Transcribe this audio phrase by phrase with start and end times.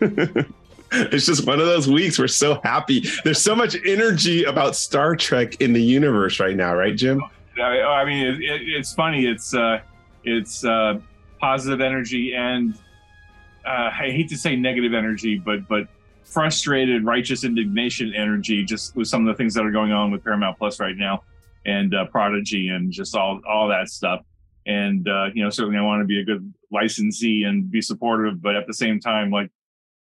[0.92, 2.18] it's just one of those weeks.
[2.18, 3.04] We're so happy.
[3.24, 7.22] There's so much energy about Star Trek in the universe right now, right, Jim?
[7.60, 9.26] I, mean, it, it, it's funny.
[9.26, 9.80] It's uh,
[10.24, 10.98] it's uh,
[11.40, 12.78] positive energy and
[13.68, 15.88] uh, I hate to say negative energy, but but
[16.24, 18.64] frustrated, righteous indignation energy.
[18.64, 21.22] Just with some of the things that are going on with Paramount Plus right now,
[21.66, 24.24] and uh, Prodigy, and just all all that stuff.
[24.66, 28.40] And uh, you know, certainly I want to be a good licensee and be supportive,
[28.40, 29.50] but at the same time, like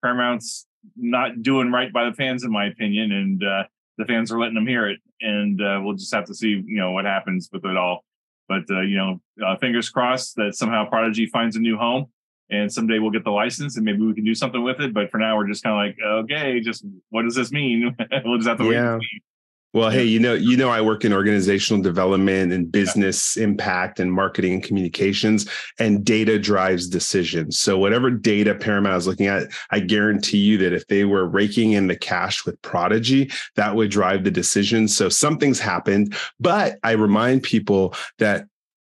[0.01, 3.63] Paramount's not doing right by the fans, in my opinion, and uh,
[3.97, 4.99] the fans are letting them hear it.
[5.19, 8.05] And uh, we'll just have to see, you know, what happens with it all.
[8.47, 12.07] But uh, you know, uh, fingers crossed that somehow Prodigy finds a new home,
[12.49, 14.93] and someday we'll get the license, and maybe we can do something with it.
[14.93, 17.95] But for now, we're just kind of like, okay, just what does this mean?
[18.25, 18.95] we'll just have to yeah.
[18.95, 19.23] wait.
[19.73, 24.11] Well, hey, you know, you know, I work in organizational development and business impact and
[24.11, 27.59] marketing and communications, and data drives decisions.
[27.59, 31.73] So whatever data Paramount is looking at, I guarantee you that if they were raking
[31.73, 34.87] in the cash with Prodigy, that would drive the decision.
[34.87, 36.15] So something's happened.
[36.39, 38.45] But I remind people that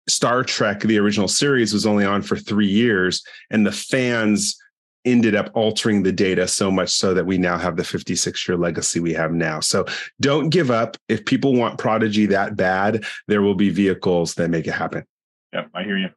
[0.10, 4.58] Star Trek, the original series, was only on for three years, and the fans
[5.06, 8.58] ended up altering the data so much so that we now have the 56 year
[8.58, 9.60] legacy we have now.
[9.60, 9.86] So
[10.22, 10.98] don't give up.
[11.10, 15.04] If people want Prodigy that bad, there will be vehicles that make it happen.
[15.54, 16.10] Yep, I hear you.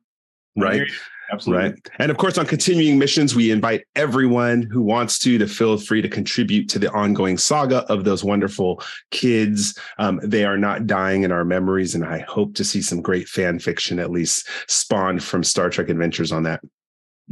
[0.57, 0.75] Right.
[0.75, 0.95] Hear you.
[1.33, 1.71] Absolutely.
[1.71, 1.89] Right.
[1.99, 6.01] And of course, on continuing missions, we invite everyone who wants to to feel free
[6.01, 9.77] to contribute to the ongoing saga of those wonderful kids.
[9.99, 13.29] Um, they are not dying in our memories, and I hope to see some great
[13.29, 16.61] fan fiction at least spawned from Star Trek Adventures on that.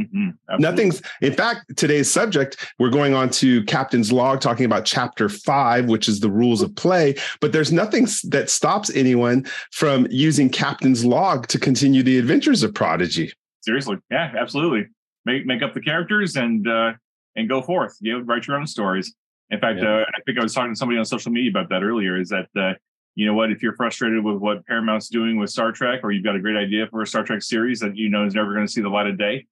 [0.00, 0.31] Mm-hmm.
[0.59, 5.86] Nothing's, in fact, today's subject, we're going on to Captain's Log, talking about chapter five,
[5.86, 7.14] which is the rules of play.
[7.41, 12.74] But there's nothing that stops anyone from using Captain's Log to continue the adventures of
[12.74, 13.33] Prodigy.
[13.63, 13.96] Seriously.
[14.11, 14.89] Yeah, absolutely.
[15.24, 16.92] Make make up the characters and uh
[17.36, 17.96] and go forth.
[18.01, 19.14] You know, write your own stories.
[19.51, 20.01] In fact, yeah.
[20.01, 22.19] uh, I think I was talking to somebody on social media about that earlier.
[22.20, 22.74] Is that uh,
[23.14, 23.51] you know what?
[23.51, 26.57] If you're frustrated with what Paramount's doing with Star Trek, or you've got a great
[26.57, 28.89] idea for a Star Trek series that you know is never going to see the
[28.89, 29.46] light of day,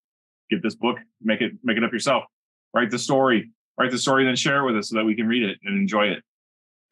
[0.55, 2.25] get this book, make it make it up yourself.
[2.75, 5.27] Write the story, write the story, then share it with us so that we can
[5.27, 6.23] read it and enjoy it.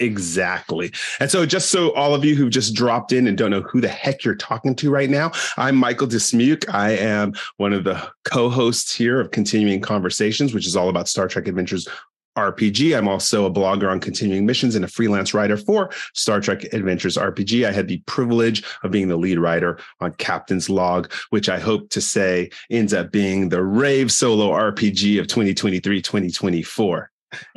[0.00, 0.90] Exactly.
[1.20, 3.82] And so, just so all of you who've just dropped in and don't know who
[3.82, 6.64] the heck you're talking to right now, I'm Michael Dismuke.
[6.72, 11.06] I am one of the co hosts here of Continuing Conversations, which is all about
[11.06, 11.86] Star Trek Adventures
[12.36, 12.96] RPG.
[12.96, 17.16] I'm also a blogger on continuing missions and a freelance writer for Star Trek Adventures
[17.16, 17.66] RPG.
[17.66, 21.90] I had the privilege of being the lead writer on Captain's Log, which I hope
[21.90, 27.10] to say ends up being the rave solo RPG of 2023 2024.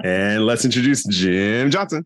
[0.03, 2.05] and let's introduce Jim Johnson.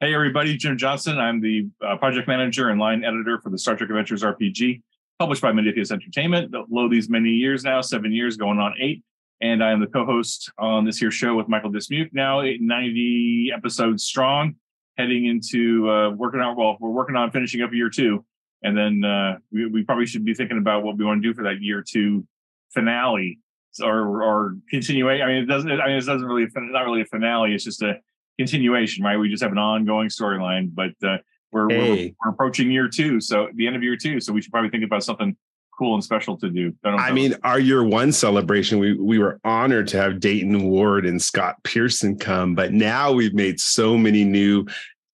[0.00, 1.18] Hey, everybody, Jim Johnson.
[1.18, 4.82] I'm the uh, project manager and line editor for the Star Trek Adventures RPG,
[5.18, 6.54] published by Modiphius Entertainment.
[6.70, 9.02] Lo these many years now, seven years, going on eight
[9.40, 12.12] and I am the co-host on this here show with Michael Dismuke.
[12.12, 14.56] Now 90 episodes strong,
[14.96, 16.56] heading into uh, working out.
[16.56, 18.24] Well, we're working on finishing up year two,
[18.62, 21.34] and then uh, we, we probably should be thinking about what we want to do
[21.34, 22.26] for that year two
[22.70, 23.38] finale
[23.82, 25.22] or or continuation.
[25.22, 25.70] I mean, it doesn't.
[25.70, 26.42] I mean, it doesn't really.
[26.42, 27.54] It's Not really a finale.
[27.54, 27.94] It's just a
[28.38, 29.16] continuation, right?
[29.16, 31.18] We just have an ongoing storyline, but uh,
[31.52, 31.78] we're, hey.
[31.78, 34.20] we're, we're approaching year two, so the end of year two.
[34.20, 35.36] So we should probably think about something
[35.78, 36.74] cool and special to do.
[36.84, 41.20] I mean, our year one celebration, we we were honored to have Dayton Ward and
[41.22, 44.66] Scott Pearson come, but now we've made so many new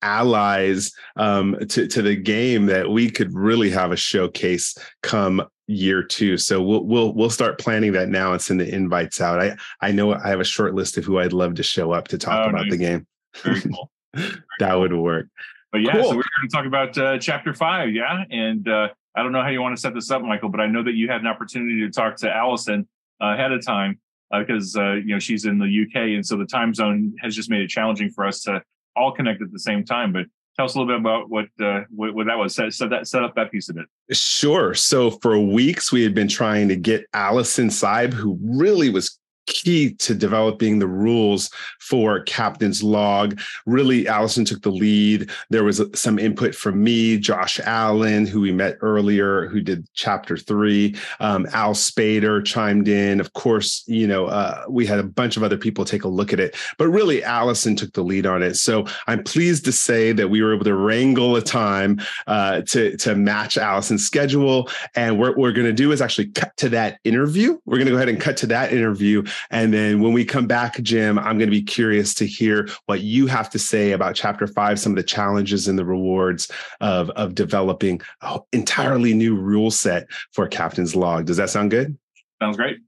[0.02, 6.02] allies um, to to the game that we could really have a showcase come year
[6.02, 6.38] two.
[6.38, 9.40] So we'll we'll we'll start planning that now and send the invites out.
[9.40, 12.08] I I know I have a short list of who I'd love to show up
[12.08, 12.70] to talk oh, about nice.
[12.70, 13.06] the game.
[13.42, 13.90] Very cool.
[14.14, 14.80] Very that cool.
[14.80, 15.26] would work.
[15.72, 16.04] But yeah, cool.
[16.04, 19.42] so we're going to talk about uh, chapter five, yeah, and uh, I don't know
[19.42, 21.26] how you want to set this up, Michael, but I know that you had an
[21.26, 22.88] opportunity to talk to Alison
[23.22, 24.00] uh, ahead of time
[24.32, 27.50] because uh, you know she's in the UK, and so the time zone has just
[27.50, 28.62] made it challenging for us to
[28.96, 30.12] all connect at the same time.
[30.12, 30.26] But
[30.56, 32.54] tell us a little bit about what uh, what, what, that was.
[32.54, 33.86] Set, set that set up that piece of it.
[34.16, 34.74] Sure.
[34.74, 39.94] So for weeks we had been trying to get Alison Cybe, who really was key
[39.94, 41.50] to developing the rules
[41.80, 43.38] for Captain's Log.
[43.66, 45.30] Really, Alison took the lead.
[45.50, 50.36] There was some input from me, Josh Allen, who we met earlier, who did chapter
[50.36, 50.96] three.
[51.20, 53.20] Um, Al Spader chimed in.
[53.20, 56.32] Of course, you know, uh, we had a bunch of other people take a look
[56.32, 58.56] at it, but really, Alison took the lead on it.
[58.56, 62.96] So I'm pleased to say that we were able to wrangle a time uh, to,
[62.98, 64.68] to match Alison's schedule.
[64.94, 67.58] And what we're going to do is actually cut to that interview.
[67.64, 70.46] We're going to go ahead and cut to that interview and then when we come
[70.46, 74.14] back, Jim, I'm going to be curious to hear what you have to say about
[74.14, 76.50] chapter five, some of the challenges and the rewards
[76.80, 81.26] of, of developing an entirely new rule set for Captain's Log.
[81.26, 81.96] Does that sound good?
[82.40, 82.78] Sounds great.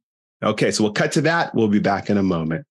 [0.42, 1.54] Okay, so we'll cut to that.
[1.54, 2.66] We'll be back in a moment.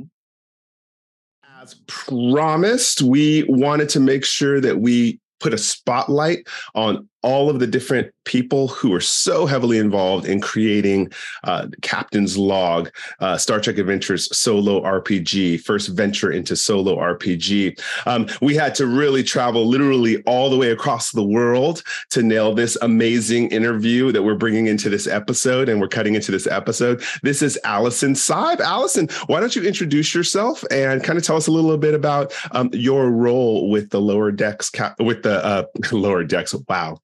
[0.00, 1.62] Mm-hmm.
[1.62, 7.58] As promised, we wanted to make sure that we put a spotlight on all of
[7.58, 11.10] the different people who are so heavily involved in creating
[11.44, 12.90] uh, Captain's Log,
[13.20, 17.80] uh, Star Trek Adventures solo RPG, first venture into solo RPG.
[18.06, 22.54] Um, we had to really travel literally all the way across the world to nail
[22.54, 27.02] this amazing interview that we're bringing into this episode and we're cutting into this episode.
[27.22, 28.60] This is Alison Cybe.
[28.60, 32.32] Alison, why don't you introduce yourself and kind of tell us a little bit about
[32.52, 36.54] um, your role with the lower decks, cap- with the uh, lower decks.
[36.68, 36.98] Wow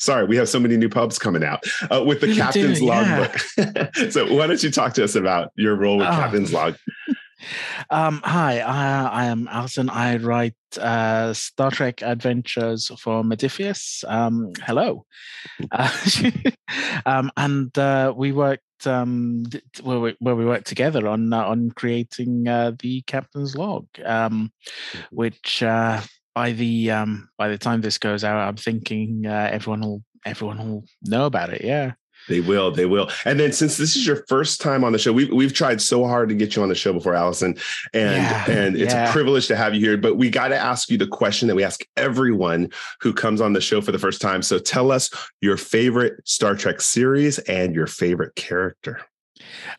[0.00, 3.40] sorry, we have so many new pubs coming out uh, with the Captain's Logbook.
[3.56, 3.90] Yeah.
[4.10, 6.10] so why don't you talk to us about your role with oh.
[6.10, 6.76] Captain's Log?
[7.88, 9.88] Um, hi, I, I, am Alison.
[9.88, 14.04] I write uh, Star Trek Adventures for Modiphius.
[14.06, 15.06] Um, hello.
[15.70, 15.90] Uh,
[17.06, 19.44] um, and uh, we worked um,
[19.82, 24.52] where, we, where we worked together on uh, on creating uh, the Captain's Log, um,
[24.92, 25.16] mm-hmm.
[25.16, 26.00] which uh,
[26.34, 30.58] by the um by the time this goes out, I'm thinking uh, everyone will everyone
[30.58, 31.64] will know about it.
[31.64, 31.92] Yeah.
[32.28, 33.10] They will, they will.
[33.24, 36.06] And then since this is your first time on the show, we've we've tried so
[36.06, 37.56] hard to get you on the show before, Alison.
[37.94, 39.08] And yeah, and it's yeah.
[39.08, 39.96] a privilege to have you here.
[39.96, 43.54] But we got to ask you the question that we ask everyone who comes on
[43.54, 44.42] the show for the first time.
[44.42, 45.10] So tell us
[45.40, 49.00] your favorite Star Trek series and your favorite character.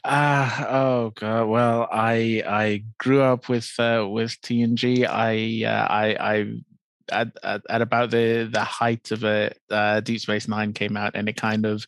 [0.03, 1.47] Uh, oh god.
[1.47, 5.07] Well, I I grew up with uh, with TNG.
[5.07, 6.55] I uh, I I
[7.11, 11.15] at, at, at, about the the height of it, uh, Deep Space Nine came out,
[11.15, 11.85] and it kind of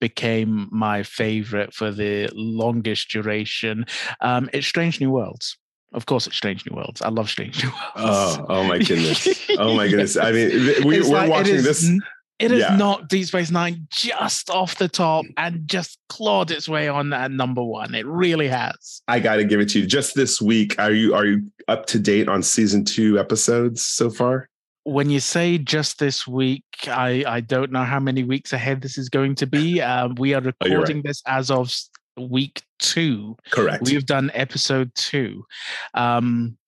[0.00, 3.86] became my favorite for the longest duration.
[4.20, 5.56] Um, it's Strange New Worlds.
[5.92, 7.00] Of course, it's Strange New Worlds.
[7.00, 7.92] I love Strange New Worlds.
[7.96, 9.28] Oh, oh my goodness!
[9.58, 10.16] Oh my goodness!
[10.16, 11.90] I mean, we, are like, watching this.
[12.38, 12.76] It has yeah.
[12.76, 17.30] knocked Deep Space Nine just off the top and just clawed its way on that
[17.30, 17.94] number one.
[17.94, 19.00] It really has.
[19.08, 19.86] I got to give it to you.
[19.86, 24.10] Just this week, are you are you up to date on season two episodes so
[24.10, 24.50] far?
[24.84, 28.98] When you say just this week, I I don't know how many weeks ahead this
[28.98, 29.80] is going to be.
[29.80, 31.04] Um, we are oh, recording oh, right.
[31.04, 31.72] this as of
[32.18, 33.36] week two.
[33.50, 33.84] Correct.
[33.84, 35.46] We've done episode two.
[35.94, 36.58] Um,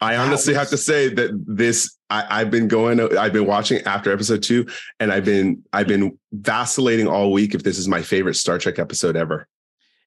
[0.00, 0.58] I honestly was...
[0.58, 4.66] have to say that this I, have been going I've been watching after episode two
[4.98, 8.78] and I've been I've been vacillating all week if this is my favorite Star Trek
[8.78, 9.46] episode ever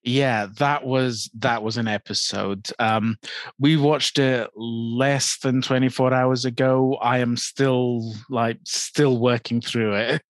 [0.03, 2.69] yeah that was that was an episode.
[2.80, 3.18] Um
[3.59, 6.98] we watched it less than 24 hours ago.
[7.01, 10.21] I am still like still working through it.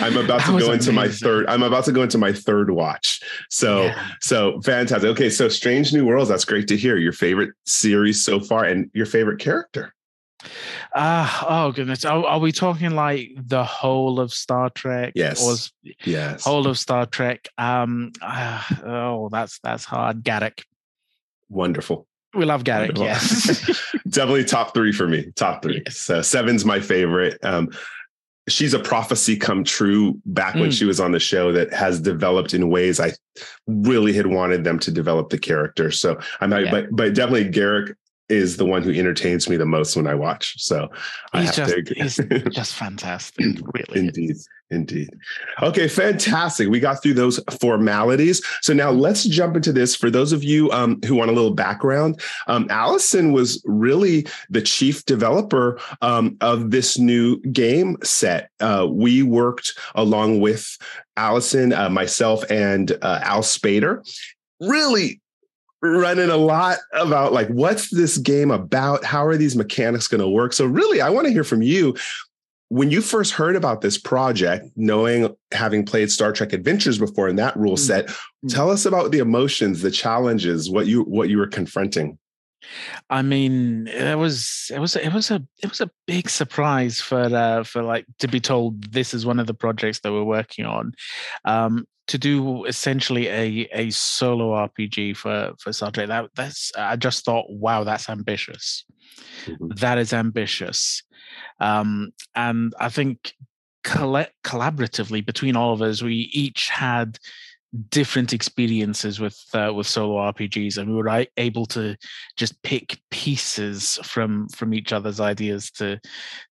[0.00, 3.20] I'm about to go into my third i'm about to go into my third watch.
[3.50, 4.08] So yeah.
[4.20, 5.10] so fantastic.
[5.10, 6.96] Okay so strange new worlds that's great to hear.
[6.96, 9.92] Your favorite series so far and your favorite character
[10.94, 12.04] uh, oh goodness.
[12.04, 15.12] Are, are, we talking like the whole of Star Trek?
[15.14, 15.42] Yes.
[15.42, 16.44] Or yes.
[16.44, 17.48] Whole of Star Trek.
[17.58, 18.12] Um.
[18.20, 20.22] Uh, oh, that's that's hard.
[20.24, 20.62] Garak.
[21.48, 22.06] Wonderful.
[22.34, 22.96] We love Garak.
[22.96, 23.04] Wonderful.
[23.04, 23.96] Yes.
[24.08, 25.32] Definitely top three for me.
[25.36, 25.82] Top three.
[25.84, 25.96] Yes.
[25.96, 27.38] So seven's my favorite.
[27.44, 27.70] Um,
[28.48, 30.72] she's a prophecy come true back when mm.
[30.72, 33.12] she was on the show that has developed in ways I
[33.66, 35.90] really had wanted them to develop the character.
[35.90, 36.70] So I'm yeah.
[36.70, 37.94] but but definitely Garak
[38.28, 40.60] is the one who entertains me the most when I watch.
[40.60, 40.88] So
[41.32, 41.94] he's just to...
[41.94, 42.16] he's
[42.50, 43.44] just fantastic.
[43.74, 44.48] Really, indeed, is.
[44.70, 45.10] indeed.
[45.62, 46.68] Okay, fantastic.
[46.68, 48.44] We got through those formalities.
[48.62, 49.94] So now let's jump into this.
[49.94, 54.62] For those of you um, who want a little background, um, Alison was really the
[54.62, 58.50] chief developer um, of this new game set.
[58.60, 60.76] Uh, we worked along with
[61.16, 64.02] Alison, uh, myself, and uh, Al Spader
[64.60, 65.20] really
[65.82, 70.28] running a lot about like what's this game about how are these mechanics going to
[70.28, 71.94] work so really i want to hear from you
[72.68, 77.36] when you first heard about this project knowing having played star trek adventures before in
[77.36, 77.78] that rule mm.
[77.78, 78.48] set mm-hmm.
[78.48, 82.18] tell us about the emotions the challenges what you what you were confronting
[83.10, 87.22] I mean, it was it was it was a it was a big surprise for
[87.22, 90.66] uh, for like to be told this is one of the projects that we're working
[90.66, 90.92] on.
[91.44, 96.08] Um, to do essentially a a solo RPG for for Star Trek.
[96.08, 98.84] That that's I just thought, wow, that's ambitious.
[99.46, 99.68] Mm-hmm.
[99.76, 101.02] That is ambitious,
[101.60, 103.32] um, and I think
[103.84, 107.18] coll- collaboratively between all of us, we each had
[107.90, 111.96] different experiences with uh, with solo RPGs, and we were able to
[112.36, 115.98] just pick pieces from from each other's ideas to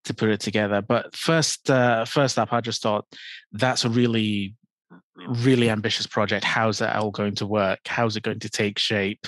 [0.03, 0.81] to put it together.
[0.81, 3.05] But first, uh, first up, I just thought
[3.51, 4.55] that's a really
[5.27, 6.43] really ambitious project.
[6.43, 7.79] How's that all going to work?
[7.85, 9.27] How's it going to take shape?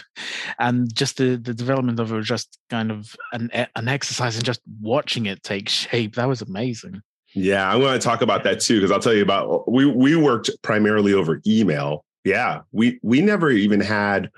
[0.60, 4.44] And just the the development of it was just kind of an an exercise in
[4.44, 6.16] just watching it take shape.
[6.16, 7.02] That was amazing.
[7.34, 10.16] Yeah, I'm going to talk about that too because I'll tell you about we we
[10.16, 12.04] worked primarily over email.
[12.24, 14.30] Yeah, we we never even had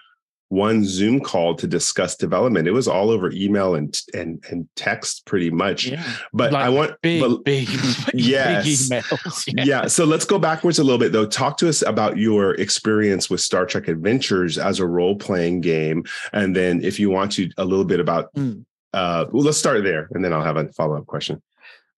[0.50, 2.68] one Zoom call to discuss development.
[2.68, 5.88] It was all over email and and and text pretty much.
[5.88, 6.04] Yeah.
[6.34, 7.70] But like I want big but, big
[8.14, 8.90] yes.
[8.90, 9.54] big emails.
[9.56, 9.64] Yeah.
[9.64, 9.88] yeah.
[9.88, 11.28] So let's go backwards a little bit though.
[11.28, 16.04] Talk to us about your experience with Star Trek Adventures as a role playing game,
[16.34, 18.34] and then if you want to, a little bit about.
[18.34, 18.66] Mm.
[18.92, 21.40] Uh, well, let's start there, and then I'll have a follow up question.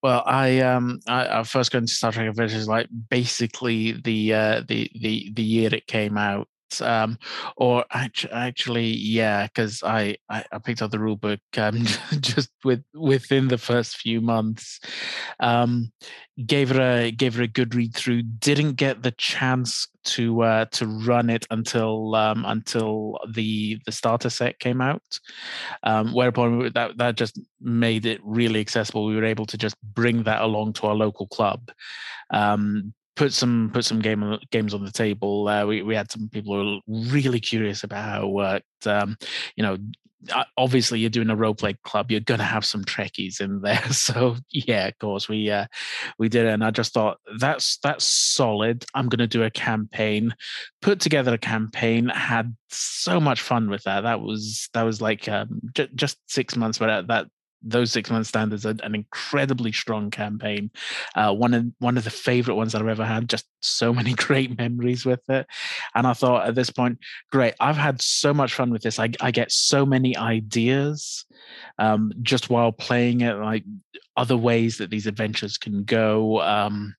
[0.03, 4.63] Well, I um I, I first got into Star Trek Adventures like basically the uh
[4.67, 7.17] the the the year it came out um,
[7.57, 11.83] or actually, yeah, because I, I, I picked up the rule book um,
[12.19, 14.79] just with within the first few months.
[15.39, 15.91] Um,
[16.45, 18.21] gave it a gave it a good read through.
[18.21, 24.29] Didn't get the chance to uh, to run it until um, until the the starter
[24.29, 25.19] set came out.
[25.83, 29.05] Um, whereupon that that just made it really accessible.
[29.05, 31.71] We were able to just bring that along to our local club.
[32.31, 35.47] Um, put some put some game games on the table.
[35.47, 38.87] Uh, we we had some people who were really curious about how it worked.
[38.87, 39.17] Um,
[39.55, 39.77] you know,
[40.57, 43.81] obviously you're doing a role play club, you're gonna have some Trekkies in there.
[43.91, 45.65] So yeah, of course we uh,
[46.17, 48.85] we did it, and I just thought that's that's solid.
[48.93, 50.35] I'm gonna do a campaign,
[50.81, 52.09] put together a campaign.
[52.09, 54.01] Had so much fun with that.
[54.01, 57.27] That was that was like um, j- just six months, but that
[57.61, 60.71] those six month standards are an incredibly strong campaign.
[61.15, 63.29] Uh, one of one of the favorite ones I've ever had.
[63.29, 65.47] Just so many great memories with it.
[65.95, 66.99] And I thought at this point,
[67.31, 68.99] great, I've had so much fun with this.
[68.99, 71.25] I, I get so many ideas
[71.77, 73.63] um, just while playing it, like
[74.17, 76.41] other ways that these adventures can go.
[76.41, 76.95] Um,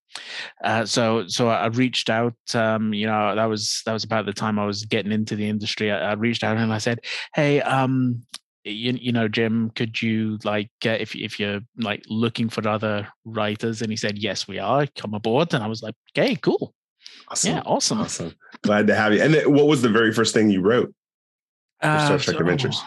[0.62, 2.35] uh, so so I reached out.
[2.54, 5.49] Um, you know, that was that was about the time I was getting into the
[5.49, 5.90] industry.
[5.90, 7.00] I, I reached out and I said,
[7.35, 8.23] "Hey, um,
[8.64, 13.09] you, you know jim could you like uh, if if you're like looking for other
[13.25, 16.75] writers and he said yes we are come aboard and i was like okay cool.
[17.28, 17.52] Awesome.
[17.52, 18.00] yeah awesome.
[18.00, 18.35] Awesome.
[18.62, 19.23] Glad to have you.
[19.23, 20.95] And what was the very first thing you wrote
[21.81, 22.83] for uh, star trek so, adventures?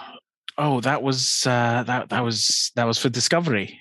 [0.58, 3.80] oh that was uh that that was that was for discovery.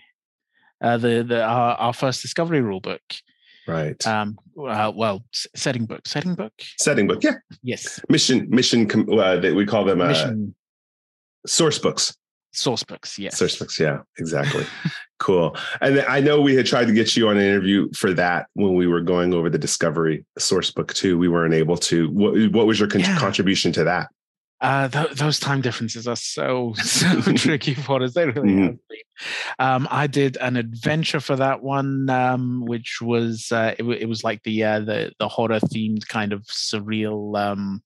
[0.82, 3.02] Uh the the our, our first discovery rule book.
[3.66, 4.04] Right.
[4.06, 5.24] Um uh, well
[5.54, 6.52] setting book setting book?
[6.78, 7.36] Setting book yeah.
[7.62, 8.00] Yes.
[8.08, 10.54] Mission mission uh, that we call them uh, mission
[11.46, 12.16] source books
[12.52, 14.64] source books yes source books yeah exactly
[15.18, 18.46] cool and i know we had tried to get you on an interview for that
[18.54, 22.34] when we were going over the discovery source book too we weren't able to what,
[22.52, 23.18] what was your con- yeah.
[23.18, 24.08] contribution to that
[24.64, 28.14] uh, th- those time differences are so so tricky for us.
[28.14, 28.62] They really mm-hmm.
[28.62, 28.98] have been.
[29.58, 34.06] Um, I did an adventure for that one, um, which was uh, it, w- it,
[34.08, 37.82] was like the uh, the the horror themed kind of surreal um,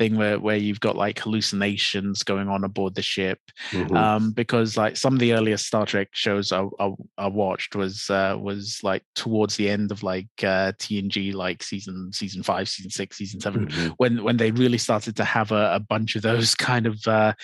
[0.00, 3.38] thing where where you've got like hallucinations going on aboard the ship.
[3.70, 3.94] Mm-hmm.
[3.94, 8.08] Um, because like some of the earliest Star Trek shows I, I, I watched was
[8.08, 12.90] uh, was like towards the end of like uh, TNG, like season season five, season
[12.90, 13.88] six, season 7 mm-hmm.
[13.98, 17.34] when when they really started to have a, a bunch of those kind of uh,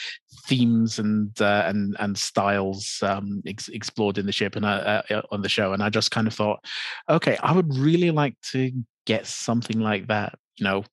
[0.46, 5.22] themes and uh, and and styles um, ex- explored in the ship and uh, uh,
[5.30, 5.74] on the show.
[5.74, 6.64] And I just kind of thought,
[7.06, 8.72] okay, I would really like to
[9.04, 10.38] get something like that.
[10.56, 10.84] You know,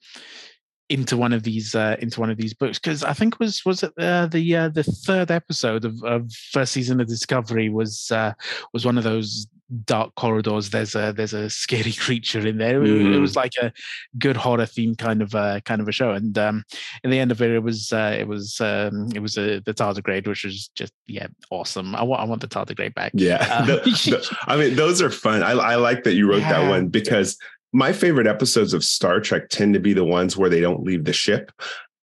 [0.89, 3.83] into one of these uh, into one of these books because I think was was
[3.83, 8.33] it uh, the uh, the third episode of, of first season of Discovery was uh,
[8.73, 9.47] was one of those
[9.85, 10.69] dark corridors.
[10.69, 12.81] There's a there's a scary creature in there.
[12.81, 13.13] Mm.
[13.13, 13.71] It was like a
[14.17, 16.11] good horror theme kind of uh, kind of a show.
[16.11, 16.63] And um,
[17.03, 19.73] in the end of it, it was uh, it was um, it was a, the
[19.73, 21.95] tardigrade, which was just yeah awesome.
[21.95, 23.11] I want I want the tardigrade back.
[23.15, 25.43] Yeah, um, the, the, I mean those are fun.
[25.43, 26.61] I, I like that you wrote yeah.
[26.61, 27.37] that one because
[27.73, 31.03] my favorite episodes of Star Trek tend to be the ones where they don't leave
[31.03, 31.51] the ship.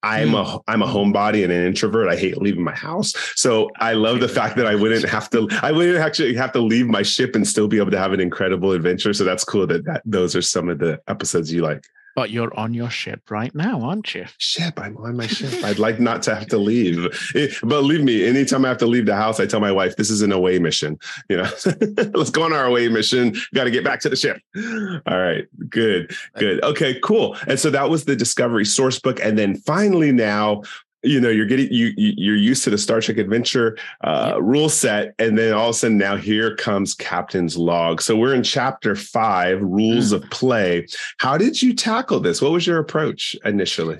[0.04, 0.58] I'm a hmm.
[0.68, 2.10] I'm a homebody and an introvert.
[2.10, 3.14] I hate leaving my house.
[3.36, 6.60] So I love the fact that I wouldn't have to I wouldn't actually have to
[6.60, 9.14] leave my ship and still be able to have an incredible adventure.
[9.14, 11.86] So that's cool that, that those are some of the episodes you like.
[12.16, 14.26] But you're on your ship right now, aren't you?
[14.38, 15.52] Ship, I'm on my ship.
[15.64, 17.06] I'd like not to have to leave.
[17.06, 17.10] Eh,
[17.46, 20.10] it, believe me, anytime I have to leave the house, I tell my wife, this
[20.10, 21.00] is an away mission.
[21.30, 21.50] You know,
[22.14, 23.36] let's go on our away mission.
[23.54, 24.42] Got to get back to the ship.
[24.56, 26.64] All right, good, good.
[26.64, 27.38] Okay, cool.
[27.48, 29.20] And so that was the Discovery source book.
[29.22, 30.64] And then finally now
[31.04, 34.38] you know you're getting you you're used to the star trek adventure uh, yep.
[34.42, 38.36] rule set and then all of a sudden now here comes captain's log so we're
[38.36, 40.16] in chapter five rules mm.
[40.16, 40.86] of play
[41.18, 43.98] how did you tackle this what was your approach initially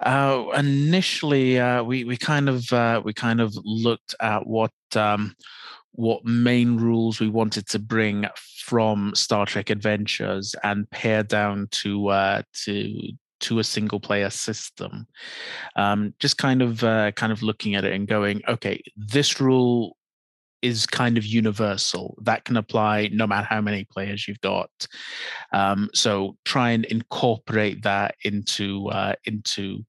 [0.00, 5.34] uh, initially uh, we we kind of uh, we kind of looked at what um,
[5.92, 8.26] what main rules we wanted to bring
[8.64, 13.12] from Star Trek Adventures and pare down to uh, to
[13.44, 15.06] to a single player system.
[15.76, 19.96] Um, just kind of uh, kind of looking at it and going, okay, this rule
[20.62, 22.16] is kind of universal.
[22.22, 24.70] That can apply no matter how many players you've got.
[25.52, 29.84] Um, so try and incorporate that into uh, into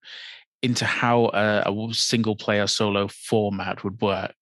[0.66, 4.34] into how a, a, single player solo format would work.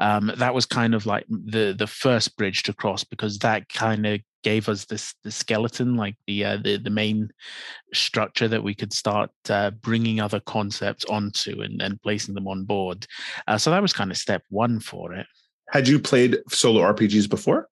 [0.00, 4.04] Um, that was kind of like the the first bridge to cross because that kind
[4.06, 7.30] of gave us this the skeleton, like the uh, the the main
[7.92, 12.64] structure that we could start uh, bringing other concepts onto and, and placing them on
[12.64, 13.06] board.
[13.46, 15.26] Uh, so that was kind of step one for it.
[15.70, 17.68] Had you played solo RPGs before?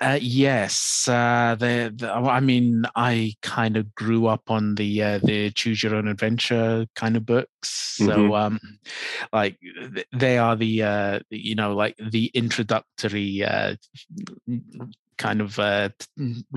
[0.00, 5.18] Uh, yes, uh, the, the, I mean, I kind of grew up on the uh,
[5.22, 7.48] the choose your own adventure kind of books.
[7.96, 8.32] So, mm-hmm.
[8.32, 8.60] um,
[9.32, 9.56] like,
[10.12, 13.76] they are the uh, you know, like the introductory uh,
[15.18, 15.90] kind of uh,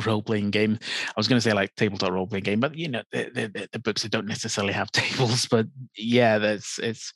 [0.05, 0.79] role playing game.
[0.81, 3.69] I was going to say like tabletop role playing game, but you know the, the,
[3.71, 5.45] the, books that don't necessarily have tables.
[5.47, 7.13] But yeah, that's it's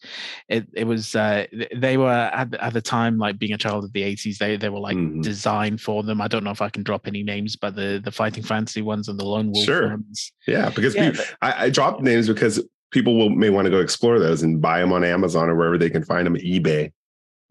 [0.50, 0.68] it.
[0.74, 1.46] It was uh,
[1.76, 4.38] they were at, at the time like being a child of the eighties.
[4.38, 5.22] They they were like mm-hmm.
[5.22, 6.22] designed for them.
[6.22, 9.08] I don't know if I can drop any names, but the the fighting fantasy ones
[9.08, 9.90] and the lone wolf sure.
[9.90, 10.32] ones.
[10.48, 13.80] Yeah, because yeah, people, I, I dropped names because people will may want to go
[13.80, 16.92] explore those and buy them on Amazon or wherever they can find them, eBay.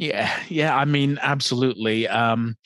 [0.01, 0.75] Yeah, yeah.
[0.75, 2.09] I mean, absolutely.
[2.09, 2.57] Um,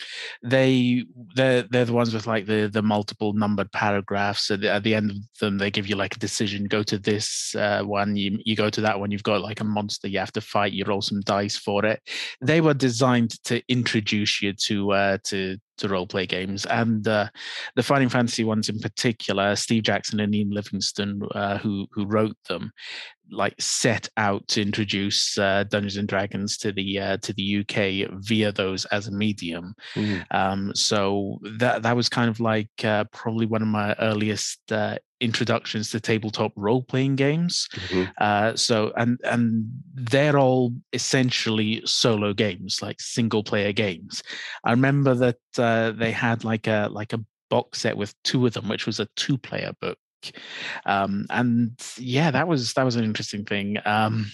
[0.45, 4.53] they they're they're the ones with like the the multiple numbered paragraphs.
[4.53, 6.67] At the, at the end of them, they give you like a decision.
[6.67, 8.14] Go to this uh, one.
[8.14, 9.11] You you go to that one.
[9.11, 10.75] You've got like a monster you have to fight.
[10.75, 12.00] You roll some dice for it.
[12.41, 17.28] They were designed to introduce you to uh, to to role play games and uh,
[17.76, 22.37] the fighting fantasy ones in particular steve jackson and ian Livingstone, uh, who who wrote
[22.49, 22.73] them
[23.31, 28.11] like set out to introduce uh, dungeons and dragons to the uh, to the uk
[28.21, 30.25] via those as a medium mm.
[30.31, 34.97] um, so that that was kind of like uh, probably one of my earliest uh,
[35.21, 37.68] introductions to tabletop role playing games.
[37.74, 38.11] Mm-hmm.
[38.18, 44.22] Uh, so and and they're all essentially solo games, like single player games.
[44.64, 48.53] I remember that uh, they had like a like a box set with two of
[48.53, 49.98] them, which was a two player book.
[50.87, 53.79] Um, and yeah, that was that was an interesting thing.
[53.85, 54.31] Um,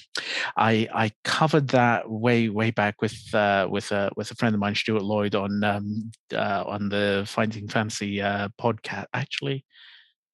[0.56, 4.60] I I covered that way way back with uh, with a with a friend of
[4.60, 9.06] mine, Stuart Lloyd, on um, uh, on the Fighting Fantasy uh, podcast.
[9.14, 9.64] Actually,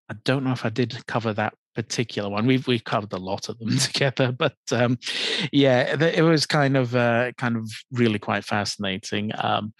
[0.09, 2.47] I don't know if I did cover that particular one.
[2.47, 4.99] We've we've covered a lot of them together, but um,
[5.53, 9.31] yeah, it was kind of uh, kind of really quite fascinating.
[9.38, 9.73] Um,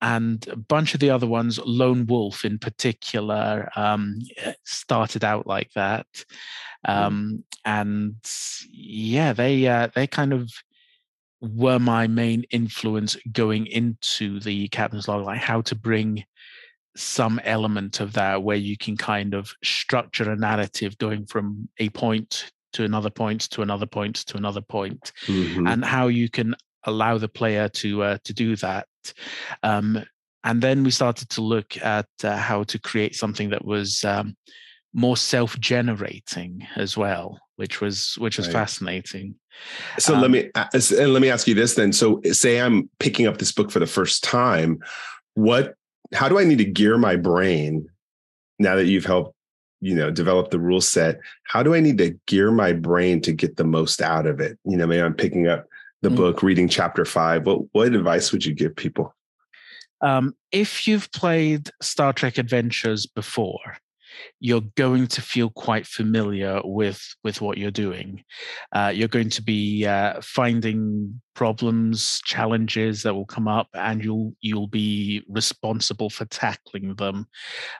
[0.00, 4.18] and a bunch of the other ones, Lone Wolf in particular, um,
[4.64, 6.06] started out like that,
[6.86, 6.94] mm.
[6.94, 8.16] um, and
[8.70, 10.50] yeah, they uh, they kind of
[11.40, 16.24] were my main influence going into the captain's log, like how to bring
[16.96, 21.88] some element of that where you can kind of structure a narrative going from a
[21.90, 25.66] point to another point to another point to another point, mm-hmm.
[25.66, 26.54] and how you can
[26.84, 28.86] allow the player to uh, to do that.
[29.62, 30.04] Um,
[30.42, 34.36] and then we started to look at uh, how to create something that was um,
[34.92, 38.52] more self-generating as well, which was which was right.
[38.52, 39.34] fascinating.
[39.98, 41.92] So um, let me and let me ask you this then.
[41.92, 44.80] So say I'm picking up this book for the first time,
[45.34, 45.74] what
[46.14, 47.88] how do I need to gear my brain
[48.58, 49.34] now that you've helped,
[49.80, 51.20] you know, develop the rule set?
[51.44, 54.58] How do I need to gear my brain to get the most out of it?
[54.64, 55.66] You know, maybe I'm picking up
[56.02, 56.16] the mm-hmm.
[56.16, 57.46] book, reading chapter five.
[57.46, 59.14] What what advice would you give people?
[60.00, 63.78] Um, if you've played Star Trek Adventures before,
[64.40, 68.22] you're going to feel quite familiar with with what you're doing.
[68.72, 74.34] Uh, you're going to be uh, finding problems, challenges that will come up, and you'll
[74.40, 77.26] you'll be responsible for tackling them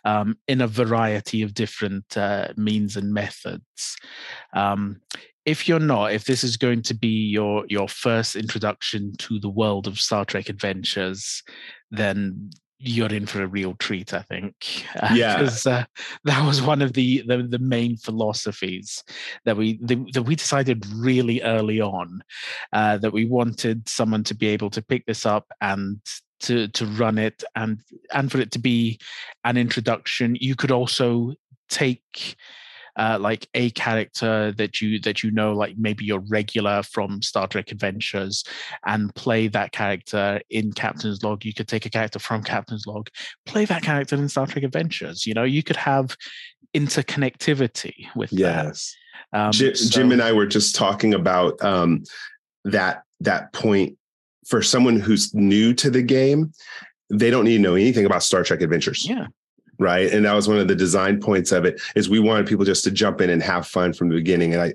[0.05, 3.97] um, in a variety of different uh, means and methods.
[4.55, 5.01] Um,
[5.44, 9.51] if you're not, if this is going to be your your first introduction to the
[9.51, 11.42] world of Star Trek adventures,
[11.90, 12.51] then
[12.87, 14.85] you're in for a real treat, I think.
[15.12, 15.85] Yeah, because uh,
[16.25, 19.03] that was one of the, the, the main philosophies
[19.44, 22.23] that we the, that we decided really early on
[22.73, 26.01] uh, that we wanted someone to be able to pick this up and
[26.40, 27.81] to to run it and
[28.12, 28.99] and for it to be
[29.44, 30.37] an introduction.
[30.40, 31.35] You could also
[31.68, 32.37] take
[32.96, 37.46] uh, like a character that you that you know like maybe your regular from star
[37.46, 38.44] trek adventures
[38.87, 41.44] and play that character in captain's log.
[41.44, 43.09] You could take a character from captain's log
[43.46, 45.44] play that character in star trek adventures you know?
[45.44, 46.16] You could have
[46.74, 48.94] interconnectivity with yes.
[49.33, 52.04] Um, jim, so, jim, and i were just talking about um,
[52.64, 53.96] that that point
[54.46, 56.52] for someone who's new to the game
[57.11, 59.09] they don't need to know anything about star trek adventures.
[59.09, 59.26] Yeah
[59.78, 60.12] right?
[60.12, 62.84] And that was one of the design points of it is we wanted people just
[62.84, 64.54] to jump in and have fun from the beginning.
[64.54, 64.74] And i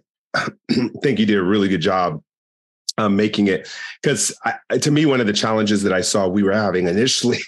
[1.02, 2.22] think you did a really good job
[3.00, 3.68] um, making it
[4.02, 4.38] because
[4.82, 7.40] to me one of the challenges that i saw we were having initially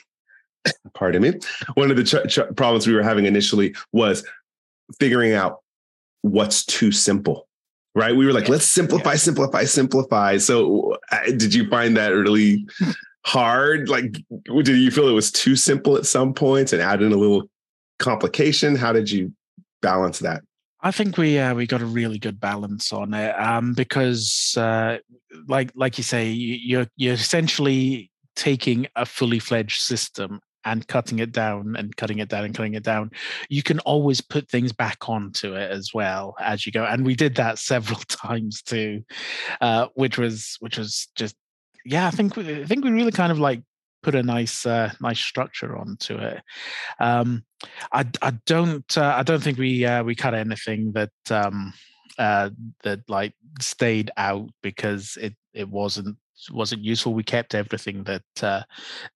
[0.96, 1.34] pardon me
[1.76, 4.26] one of the ch- ch- problems we were having initially was
[4.98, 5.60] figuring out
[6.22, 7.48] what's too simple
[7.96, 8.16] right?
[8.16, 10.38] We were like let's simplify simplify simplify.
[10.38, 12.66] So uh, did you find that really
[13.26, 13.90] hard?
[13.90, 14.14] Like,
[14.64, 17.50] did you feel it was too simple at some points and add in a little
[18.00, 18.76] complication?
[18.76, 19.34] How did you
[19.82, 20.42] balance that?
[20.84, 24.98] I think we uh, we got a really good balance on it um, because, uh,
[25.48, 31.32] like like you say, you're you're essentially taking a fully fledged system and cutting it
[31.32, 33.12] down and cutting it down and cutting it down.
[33.50, 37.16] You can always put things back onto it as well as you go, and we
[37.16, 39.04] did that several times too,
[39.60, 41.36] uh, which was which was just
[41.86, 43.62] yeah, I think I think we really kind of like
[44.04, 46.42] put a nice uh, nice structure onto it.
[47.00, 47.44] Um,
[47.92, 51.74] I I don't uh, I don't think we uh, we cut anything that um,
[52.18, 52.50] uh,
[52.84, 56.18] that like stayed out because it it wasn't
[56.50, 57.14] wasn't useful.
[57.14, 58.64] We kept everything that uh,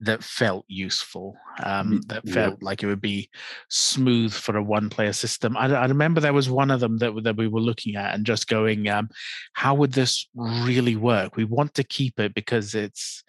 [0.01, 2.65] that felt useful, um, that felt yeah.
[2.65, 3.29] like it would be
[3.69, 5.57] smooth for a one-player system.
[5.57, 8.25] I, I, remember there was one of them that that we were looking at and
[8.25, 9.09] just going, um,
[9.53, 13.23] "How would this really work?" We want to keep it because it's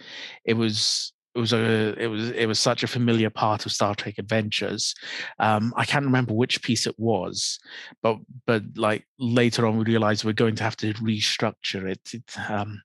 [0.45, 3.95] it was it was a it was it was such a familiar part of Star
[3.95, 4.95] Trek Adventures.
[5.39, 7.59] Um, I can't remember which piece it was,
[8.03, 12.01] but but like later on we realized we're going to have to restructure it.
[12.15, 12.81] it um,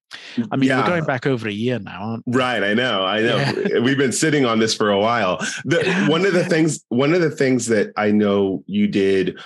[0.51, 0.81] I mean, yeah.
[0.81, 2.19] we're going back over a year now.
[2.27, 3.37] Right, I know, I know.
[3.37, 3.79] Yeah.
[3.83, 5.37] We've been sitting on this for a while.
[5.63, 9.39] The, one of the things one of the things that I know you did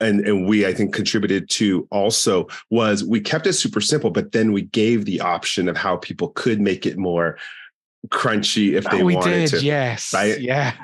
[0.00, 4.32] and, and we I think contributed to also was we kept it super simple, but
[4.32, 7.38] then we gave the option of how people could make it more
[8.08, 9.64] crunchy if they oh, we wanted did, to.
[9.64, 10.12] Yes.
[10.12, 10.40] Right.
[10.40, 10.74] Yeah.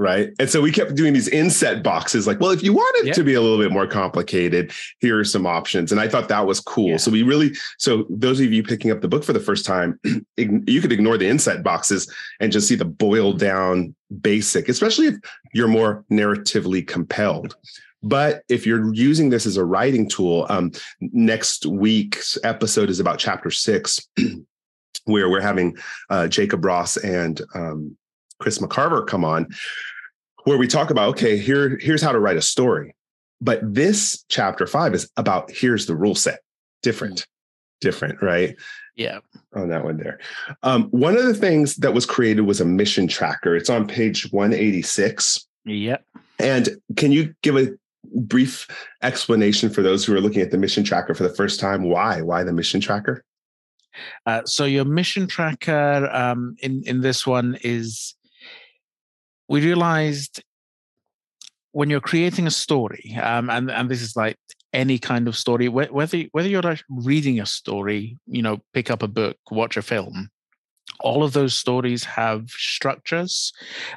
[0.00, 0.30] Right.
[0.38, 3.14] And so we kept doing these inset boxes like, well, if you want it yep.
[3.16, 5.90] to be a little bit more complicated, here are some options.
[5.90, 6.90] And I thought that was cool.
[6.90, 6.96] Yeah.
[6.98, 9.98] So we really, so those of you picking up the book for the first time,
[10.36, 15.16] you could ignore the inset boxes and just see the boiled down basic, especially if
[15.52, 17.56] you're more narratively compelled.
[18.00, 23.18] But if you're using this as a writing tool, um, next week's episode is about
[23.18, 24.08] chapter six.
[25.04, 25.76] where we're having
[26.10, 27.96] uh, Jacob Ross and um,
[28.38, 29.46] Chris McCarver come on,
[30.44, 32.94] where we talk about okay, here here's how to write a story.
[33.40, 36.40] But this chapter five is about here's the rule set,
[36.82, 37.26] different,
[37.80, 38.56] different, right?
[38.98, 39.20] Yeah.
[39.54, 40.18] On that one there.
[40.64, 43.54] Um, one of the things that was created was a mission tracker.
[43.54, 45.46] It's on page 186.
[45.64, 46.04] Yep.
[46.40, 47.68] And can you give a
[48.12, 48.66] brief
[49.02, 51.84] explanation for those who are looking at the mission tracker for the first time?
[51.84, 52.22] Why?
[52.22, 53.24] Why the mission tracker?
[54.26, 58.14] Uh, so your mission tracker um, in in this one is
[59.48, 60.42] we realized
[61.72, 64.36] when you're creating a story, um, and and this is like
[64.72, 69.08] any kind of story, whether whether you're reading a story, you know, pick up a
[69.08, 70.30] book, watch a film,
[71.00, 73.52] all of those stories have structures.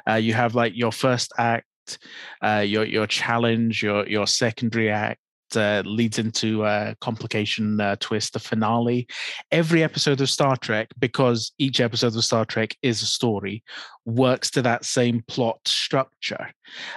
[0.08, 1.98] Uh, you have like your first act,
[2.42, 5.20] uh, your your challenge, your your secondary act,
[5.56, 9.06] uh, leads into a complication uh, twist, the finale.
[9.50, 13.62] Every episode of Star Trek, because each episode of Star Trek is a story,
[14.04, 16.50] works to that same plot structure.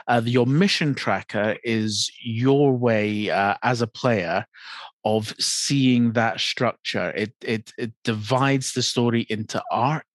[0.08, 4.46] Uh, your mission tracker is your way uh, as a player
[5.04, 7.12] of seeing that structure.
[7.12, 10.08] It, it it divides the story into arcs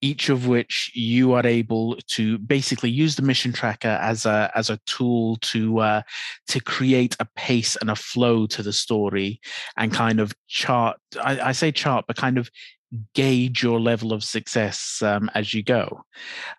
[0.00, 4.70] each of which you are able to basically use the mission tracker as a as
[4.70, 6.02] a tool to uh,
[6.48, 9.40] to create a pace and a flow to the story
[9.76, 10.98] and kind of chart.
[11.22, 12.50] I, I say chart, but kind of
[13.14, 16.04] gauge your level of success um, as you go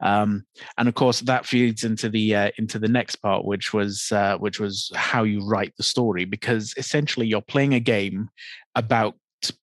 [0.02, 0.46] um,
[0.78, 4.38] and of course that feeds into the uh, into the next part which was uh,
[4.38, 8.30] which was how you write the story because essentially you're playing a game
[8.76, 9.16] about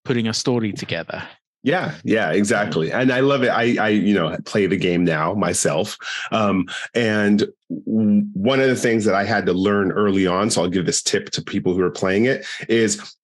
[0.04, 1.22] putting a story together
[1.62, 2.90] Yeah, yeah, exactly.
[2.90, 3.48] And I love it.
[3.48, 5.96] I, I, you know, play the game now myself.
[6.32, 10.68] Um, and one of the things that I had to learn early on, so I'll
[10.68, 13.16] give this tip to people who are playing it, is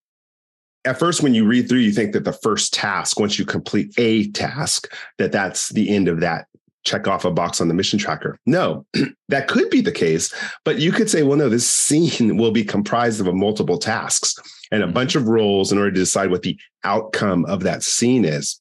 [0.85, 3.93] at first when you read through, you think that the first task, once you complete
[3.99, 6.47] a task, that that's the end of that
[6.85, 8.39] check off a box on the mission tracker.
[8.47, 8.87] No,
[9.29, 10.33] that could be the case,
[10.65, 14.37] but you could say, well, no, this scene will be comprised of multiple tasks
[14.71, 14.95] and a mm-hmm.
[14.95, 18.61] bunch of rolls in order to decide what the outcome of that scene is.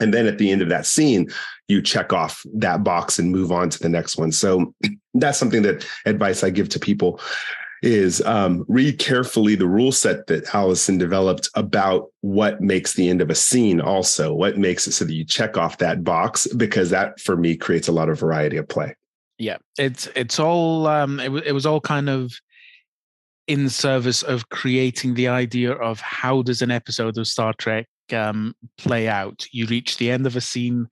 [0.00, 1.30] And then at the end of that scene,
[1.68, 4.32] you check off that box and move on to the next one.
[4.32, 4.74] So
[5.14, 7.20] that's something that advice I give to people
[7.82, 13.20] is um, read carefully the rule set that Alison developed about what makes the end
[13.20, 16.90] of a scene also, what makes it so that you check off that box, because
[16.90, 18.94] that for me creates a lot of variety of play.
[19.38, 22.32] Yeah, it's it's all um, it, it was all kind of
[23.46, 28.54] in service of creating the idea of how does an episode of Star Trek um,
[28.78, 29.46] play out.
[29.52, 30.88] You reach the end of a scene.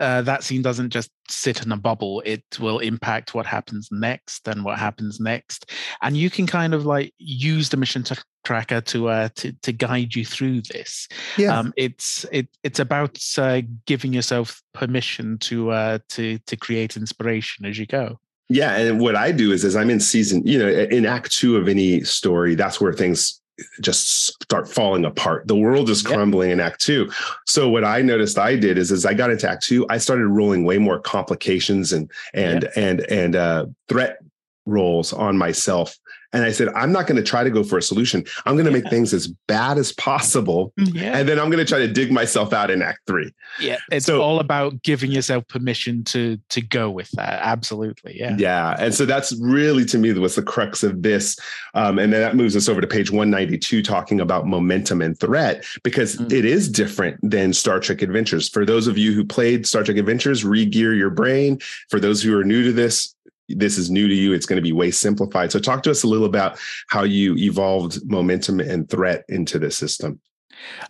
[0.00, 2.22] Uh, that scene doesn't just sit in a bubble.
[2.24, 5.70] It will impact what happens next and what happens next.
[6.00, 9.72] And you can kind of like use the mission t- tracker to uh, to to
[9.72, 11.08] guide you through this.
[11.36, 11.58] Yeah.
[11.58, 17.66] Um, it's it it's about uh, giving yourself permission to uh, to to create inspiration
[17.66, 18.18] as you go.
[18.48, 21.56] Yeah, and what I do is, as I'm in season, you know, in Act Two
[21.56, 23.40] of any story, that's where things
[23.80, 25.46] just start falling apart.
[25.46, 26.54] The world is crumbling yep.
[26.54, 27.10] in Act Two.
[27.46, 30.26] So what I noticed I did is, as I got into Act Two, I started
[30.26, 32.72] rolling way more complications and and yep.
[32.76, 34.18] and and uh, threat
[34.66, 35.96] rolls on myself
[36.32, 38.24] and I said, I'm not going to try to go for a solution.
[38.46, 38.82] I'm going to yeah.
[38.82, 40.72] make things as bad as possible.
[40.76, 41.16] Yeah.
[41.16, 43.32] And then I'm going to try to dig myself out in act three.
[43.60, 43.78] Yeah.
[43.90, 47.40] It's so, all about giving yourself permission to to go with that.
[47.42, 48.18] Absolutely.
[48.18, 48.36] Yeah.
[48.38, 48.76] Yeah.
[48.78, 51.38] And so that's really to me was the crux of this.
[51.74, 55.64] Um, and then that moves us over to page 192, talking about momentum and threat,
[55.82, 56.32] because mm.
[56.32, 58.48] it is different than Star Trek Adventures.
[58.48, 61.58] For those of you who played Star Trek Adventures, re-gear your brain.
[61.90, 63.14] For those who are new to this,
[63.48, 64.32] this is new to you.
[64.32, 65.52] It's going to be way simplified.
[65.52, 69.70] So, talk to us a little about how you evolved momentum and threat into the
[69.70, 70.20] system.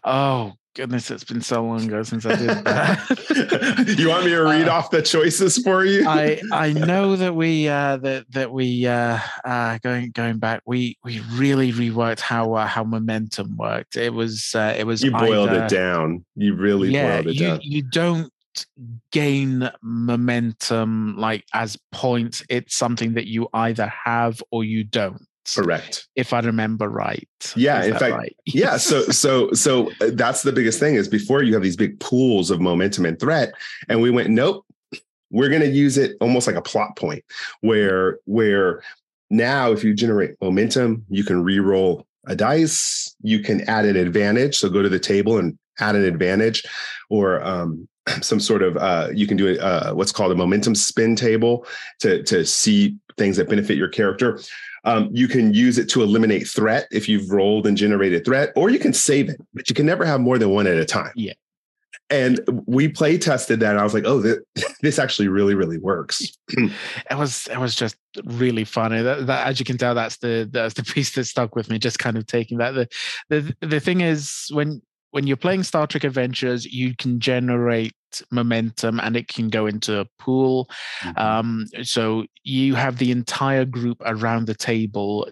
[0.04, 3.94] Oh, goodness, it's been so long ago since I did that.
[3.98, 6.06] you want me to read uh, off the choices for you?
[6.08, 10.98] I I know that we uh, that that we uh, uh, going going back, we
[11.04, 13.96] we really reworked how uh, how momentum worked.
[13.96, 16.24] It was uh, it was you boiled either, it down.
[16.36, 17.60] You really yeah, boiled it you, down.
[17.62, 18.32] You don't
[19.10, 26.06] gain momentum like as points it's something that you either have or you don't correct
[26.14, 28.36] if i remember right yeah in fact right?
[28.46, 31.98] yeah so so so uh, that's the biggest thing is before you have these big
[32.00, 33.52] pools of momentum and threat
[33.88, 34.64] and we went nope
[35.30, 37.24] we're going to use it almost like a plot point
[37.62, 38.82] where where
[39.30, 44.56] now if you generate momentum you can re-roll a dice you can add an advantage
[44.56, 46.62] so go to the table and add an advantage
[47.10, 47.88] or um,
[48.20, 51.66] some sort of uh, you can do a, uh, what's called a momentum spin table
[52.00, 54.40] to to see things that benefit your character.
[54.84, 58.70] Um, you can use it to eliminate threat if you've rolled and generated threat, or
[58.70, 61.12] you can save it, but you can never have more than one at a time.
[61.14, 61.34] Yeah.
[62.10, 63.70] And we play tested that.
[63.70, 64.38] And I was like, oh, this,
[64.82, 66.36] this actually really, really works.
[66.48, 69.02] it was it was just really funny.
[69.02, 71.78] That, that, as you can tell, that's the that's the piece that stuck with me.
[71.78, 72.72] Just kind of taking that.
[72.72, 72.88] The
[73.28, 74.82] the the thing is when
[75.12, 77.94] when you're playing Star Trek Adventures, you can generate
[78.31, 80.68] momentum and it can go into a pool.
[81.03, 81.18] Mm-hmm.
[81.18, 85.29] Um, so you have the entire group around the table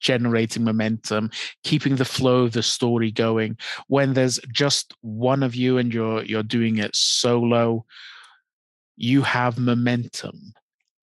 [0.00, 1.30] generating momentum,
[1.62, 3.56] keeping the flow of the story going.
[3.86, 7.84] When there's just one of you and you're you're doing it solo,
[8.96, 10.52] you have momentum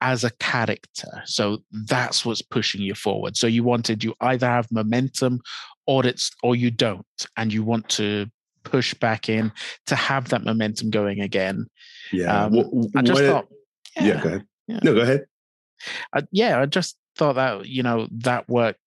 [0.01, 1.21] as a character.
[1.23, 3.37] So that's what's pushing you forward.
[3.37, 5.39] So you wanted you either have momentum
[5.87, 7.05] or it's or you don't
[7.37, 8.27] and you want to
[8.63, 9.51] push back in
[9.85, 11.65] to have that momentum going again
[12.11, 13.47] yeah um, i just thought
[13.97, 14.79] yeah, yeah, go ahead yeah.
[14.83, 15.25] no go ahead
[16.15, 18.79] I, yeah i just thought that you know that worked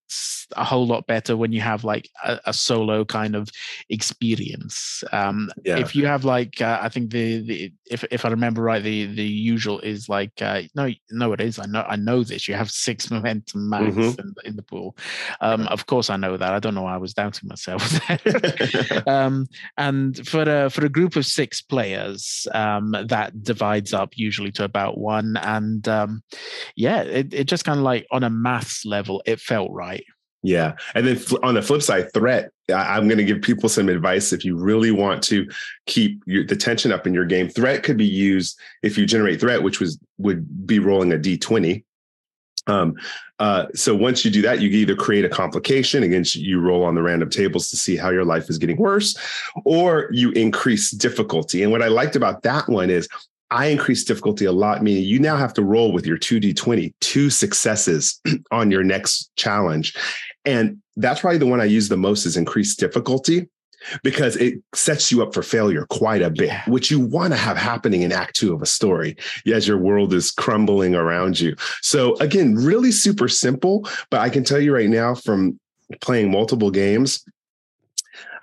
[0.56, 3.50] a whole lot better when you have like a, a solo kind of
[3.88, 5.02] experience.
[5.12, 5.78] Um, yeah.
[5.78, 9.06] If you have like, uh, I think the, the if if I remember right, the
[9.06, 12.46] the usual is like uh, no no it is I know I know this.
[12.48, 14.20] You have six momentum max mm-hmm.
[14.20, 14.96] in, in, the pool.
[15.40, 16.52] Um, of course I know that.
[16.52, 18.00] I don't know why I was doubting myself.
[19.06, 24.52] um, and for a for a group of six players, um, that divides up usually
[24.52, 25.36] to about one.
[25.38, 26.22] And um,
[26.76, 29.95] yeah, it it just kind of like on a maths level, it felt right
[30.46, 30.74] yeah.
[30.94, 34.44] And then on the flip side, threat, I'm going to give people some advice if
[34.44, 35.50] you really want to
[35.86, 37.48] keep your, the tension up in your game.
[37.48, 41.82] Threat could be used if you generate threat, which was would be rolling a d20.
[42.68, 42.94] Um,
[43.40, 46.94] uh, so once you do that, you either create a complication, again, you roll on
[46.94, 49.16] the random tables to see how your life is getting worse,
[49.64, 51.64] or you increase difficulty.
[51.64, 53.08] And what I liked about that one is
[53.50, 57.30] I increase difficulty a lot, meaning you now have to roll with your 2d20, two
[57.30, 59.94] successes on your next challenge.
[60.46, 63.48] And that's probably the one I use the most is increased difficulty
[64.02, 66.62] because it sets you up for failure quite a bit, yeah.
[66.68, 70.12] which you want to have happening in act two of a story as your world
[70.14, 71.54] is crumbling around you.
[71.82, 73.86] So, again, really super simple.
[74.10, 75.58] But I can tell you right now from
[76.00, 77.24] playing multiple games,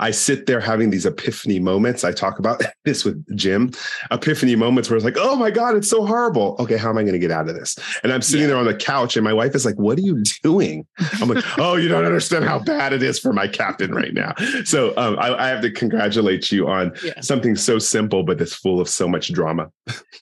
[0.03, 2.03] I sit there having these epiphany moments.
[2.03, 3.71] I talk about this with Jim,
[4.11, 6.57] epiphany moments where it's like, oh my God, it's so horrible.
[6.59, 7.77] Okay, how am I going to get out of this?
[8.03, 8.47] And I'm sitting yeah.
[8.47, 10.85] there on the couch, and my wife is like, what are you doing?
[11.21, 14.33] I'm like, oh, you don't understand how bad it is for my captain right now.
[14.65, 17.21] So um, I, I, have to congratulate you on yeah.
[17.21, 19.71] something so simple, but that's full of so much drama.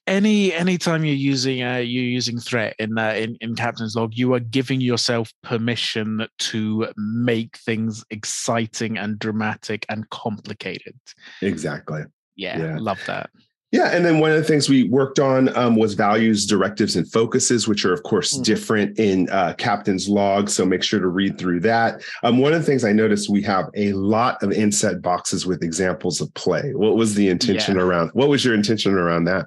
[0.06, 4.34] Any anytime you're using uh, you're using threat in, uh, in in Captain's Log, you
[4.36, 11.00] are giving yourself permission to make things exciting and dramatic and complicated.
[11.42, 12.04] Exactly.
[12.36, 12.78] Yeah, yeah.
[12.80, 13.30] love that.
[13.72, 17.10] Yeah, and then one of the things we worked on um, was values, directives, and
[17.10, 18.44] focuses, which are of course mm-hmm.
[18.44, 20.50] different in uh, Captain's Log.
[20.50, 22.04] So make sure to read through that.
[22.24, 25.64] Um, one of the things I noticed we have a lot of inset boxes with
[25.64, 26.74] examples of play.
[26.74, 27.84] What was the intention yeah.
[27.84, 28.10] around?
[28.14, 29.46] What was your intention around that?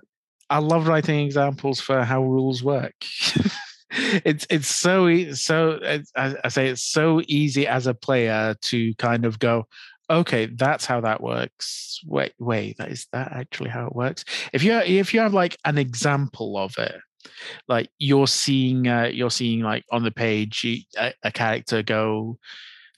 [0.48, 2.94] I love writing examples for how rules work.
[3.90, 5.78] it's it's so so
[6.16, 9.66] I say it's so easy as a player to kind of go
[10.08, 12.00] okay that's how that works.
[12.06, 14.24] Wait wait that is that actually how it works?
[14.52, 16.96] If you if you have like an example of it
[17.68, 20.64] like you're seeing uh, you're seeing like on the page
[20.98, 22.38] a, a character go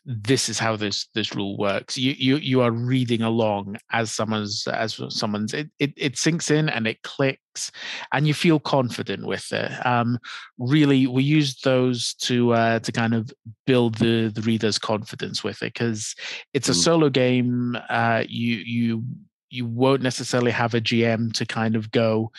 [0.07, 4.67] this is how this this rule works you you you are reading along as someone's
[4.69, 7.73] as someone's it, it, it sinks in and it clicks
[8.13, 10.17] and you feel confident with it um
[10.59, 13.33] really we use those to uh to kind of
[13.67, 16.15] build the the reader's confidence with it because
[16.55, 16.85] it's a mm.
[16.85, 19.05] solo game uh you you
[19.57, 22.31] you won't necessarily have a GM to kind of go,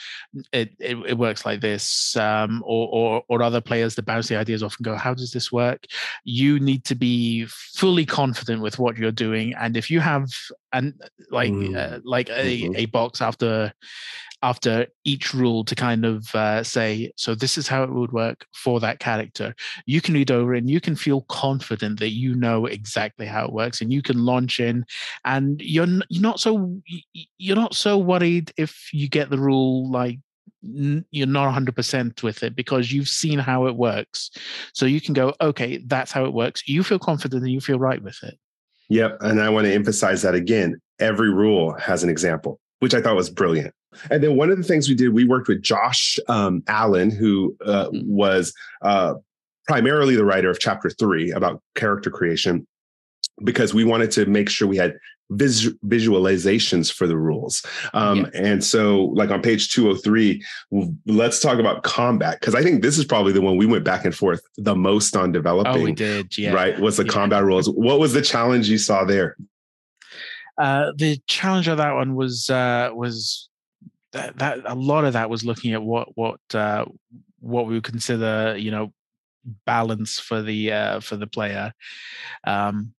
[0.54, 4.38] it, it, it works like this, um, or, or, or other players that bounce the
[4.38, 5.86] ideas off and go, how does this work?
[6.24, 10.30] You need to be fully confident with what you're doing, and if you have
[10.78, 10.94] and
[11.32, 11.76] like mm.
[11.76, 12.76] uh, like a, mm-hmm.
[12.76, 13.74] a box after
[14.44, 18.46] after each rule to kind of uh, say, so this is how it would work
[18.54, 19.56] for that character.
[19.88, 23.52] You can read over and you can feel confident that you know exactly how it
[23.52, 24.86] works, and you can launch in,
[25.26, 26.80] and you're you're not so
[27.38, 30.20] you're not so worried if you get the rule like
[30.62, 34.32] you're not 100% with it because you've seen how it works.
[34.74, 36.68] So you can go, okay, that's how it works.
[36.68, 38.38] You feel confident and you feel right with it.
[38.90, 39.18] Yep.
[39.22, 40.80] And I want to emphasize that again.
[41.00, 43.74] Every rule has an example, which I thought was brilliant.
[44.12, 47.56] And then one of the things we did, we worked with Josh um, Allen, who
[47.66, 48.06] uh, mm.
[48.06, 49.16] was uh,
[49.68, 52.66] primarily the writer of chapter three about character creation,
[53.44, 54.98] because we wanted to make sure we had
[55.30, 57.66] vis- visualizations for the rules.
[57.94, 58.30] Um, yeah.
[58.34, 60.44] And so, like on page 203,
[61.06, 64.06] let's talk about combat, because I think this is probably the one we went back
[64.06, 65.82] and forth the most on developing.
[65.82, 66.38] Oh, we did.
[66.38, 66.54] Yeah.
[66.54, 66.80] Right.
[66.80, 67.12] Was the yeah.
[67.12, 67.70] combat rules.
[67.70, 69.38] What was the challenge you saw there?
[70.58, 73.50] Uh, the challenge of that one was uh, was
[74.14, 76.86] that, that a lot of that was looking at what what uh,
[77.40, 78.92] what we would consider you know
[79.66, 81.74] balance for the uh, for the player.
[82.44, 82.94] Um,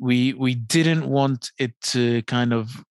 [0.00, 2.84] we we didn't want it to kind of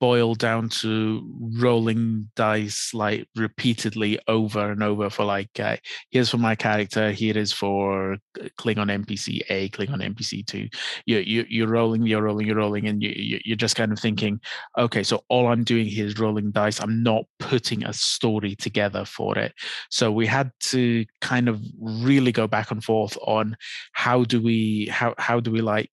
[0.00, 1.22] boil down to
[1.60, 5.76] rolling dice like repeatedly over and over for like uh,
[6.10, 8.16] here's for my character here is for
[8.58, 10.68] klingon npc a klingon npc 2
[11.06, 14.40] you, you you're rolling you're rolling you're rolling and you, you're just kind of thinking
[14.76, 16.80] okay so all i'm doing here is rolling dice.
[16.80, 19.52] I'm not putting a story together for it.
[19.90, 23.56] So we had to kind of really go back and forth on
[23.92, 25.90] how do we how how do we like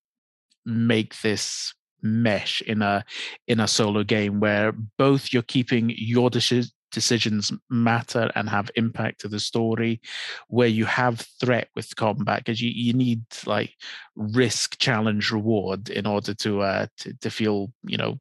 [0.66, 3.04] make this mesh in a
[3.48, 9.22] in a solo game where both you're keeping your deci- decisions matter and have impact
[9.22, 10.02] to the story
[10.48, 13.74] where you have threat with combat because you, you need like
[14.16, 18.18] risk challenge reward in order to uh to, to feel you know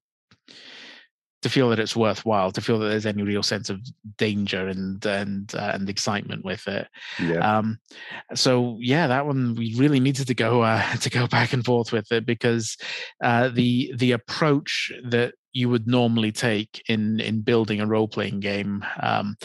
[1.49, 3.81] to feel that it's worthwhile, to feel that there's any real sense of
[4.17, 6.87] danger and and uh, and excitement with it.
[7.21, 7.59] Yeah.
[7.59, 7.79] Um,
[8.35, 11.93] so yeah, that one we really needed to go uh, to go back and forth
[11.93, 12.77] with it because
[13.23, 18.41] uh, the the approach that you would normally take in in building a role playing
[18.41, 19.37] game um,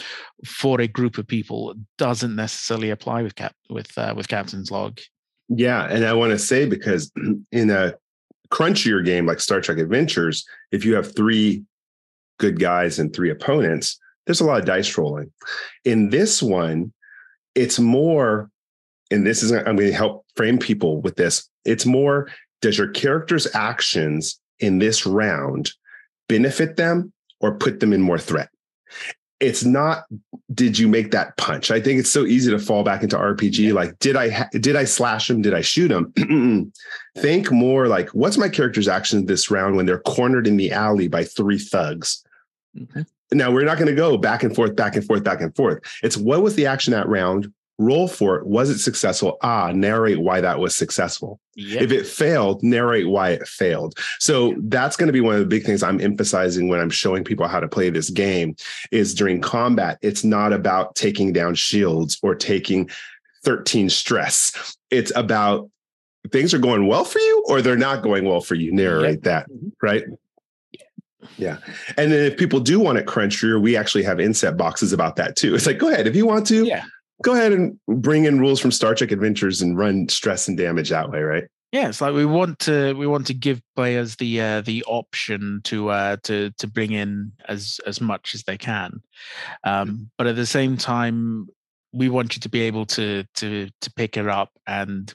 [0.46, 5.00] for a group of people doesn't necessarily apply with cap with uh, with Captain's Log.
[5.48, 7.10] Yeah, and I want to say because
[7.52, 7.94] in a
[8.50, 11.64] crunchier game like Star Trek Adventures, if you have three
[12.38, 15.32] good guys and three opponents, there's a lot of dice rolling.
[15.84, 16.92] In this one,
[17.54, 18.50] it's more,
[19.10, 21.48] and this is I'm going to help frame people with this.
[21.64, 22.28] It's more,
[22.60, 25.72] does your character's actions in this round
[26.28, 28.48] benefit them or put them in more threat?
[29.40, 30.04] It's not
[30.54, 31.70] did you make that punch?
[31.70, 33.72] I think it's so easy to fall back into RPG.
[33.72, 35.42] Like, did I ha- did I slash him?
[35.42, 36.72] Did I shoot him?
[37.18, 41.08] Think more like, what's my character's action this round when they're cornered in the alley
[41.08, 42.24] by three thugs?
[42.76, 43.02] Mm-hmm.
[43.32, 45.80] Now we're not going to go back and forth, back and forth, back and forth.
[46.02, 47.52] It's what was the action that round?
[47.78, 48.46] Roll for it.
[48.46, 49.36] Was it successful?
[49.42, 51.40] Ah, narrate why that was successful.
[51.56, 51.82] Yep.
[51.82, 53.98] If it failed, narrate why it failed.
[54.20, 57.24] So that's going to be one of the big things I'm emphasizing when I'm showing
[57.24, 58.54] people how to play this game
[58.92, 59.98] is during combat.
[60.02, 62.88] It's not about taking down shields or taking
[63.42, 64.76] 13 stress.
[64.90, 65.68] It's about
[66.30, 68.72] things are going well for you or they're not going well for you.
[68.72, 69.22] Narrate yep.
[69.22, 69.68] that, mm-hmm.
[69.82, 70.04] right?
[71.36, 71.58] Yeah.
[71.96, 75.36] And then if people do want it crunchier, we actually have inset boxes about that
[75.36, 75.54] too.
[75.54, 76.06] It's like, go ahead.
[76.06, 76.84] If you want to, yeah.
[77.22, 80.90] go ahead and bring in rules from Star Trek Adventures and run stress and damage
[80.90, 81.44] that way, right?
[81.72, 85.60] Yeah, it's like we want to we want to give players the uh, the option
[85.64, 89.02] to uh, to to bring in as as much as they can,
[89.64, 91.48] um, but at the same time,
[91.92, 95.12] we want you to be able to to to pick it up and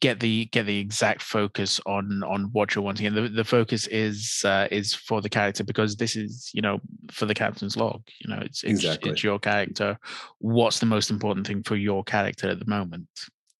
[0.00, 3.86] get the get the exact focus on on what you're wanting and the, the focus
[3.88, 6.80] is uh, is for the character because this is you know
[7.10, 9.10] for the captain's log you know it's it's, exactly.
[9.10, 9.98] it's your character
[10.38, 13.08] what's the most important thing for your character at the moment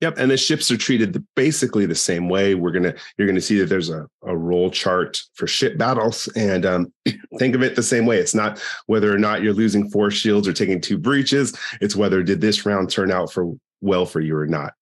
[0.00, 2.54] Yep, and the ships are treated basically the same way.
[2.54, 6.66] We're gonna you're gonna see that there's a, a roll chart for ship battles, and
[6.66, 6.92] um,
[7.38, 8.18] think of it the same way.
[8.18, 11.56] It's not whether or not you're losing four shields or taking two breaches.
[11.80, 14.74] It's whether did this round turn out for well for you or not.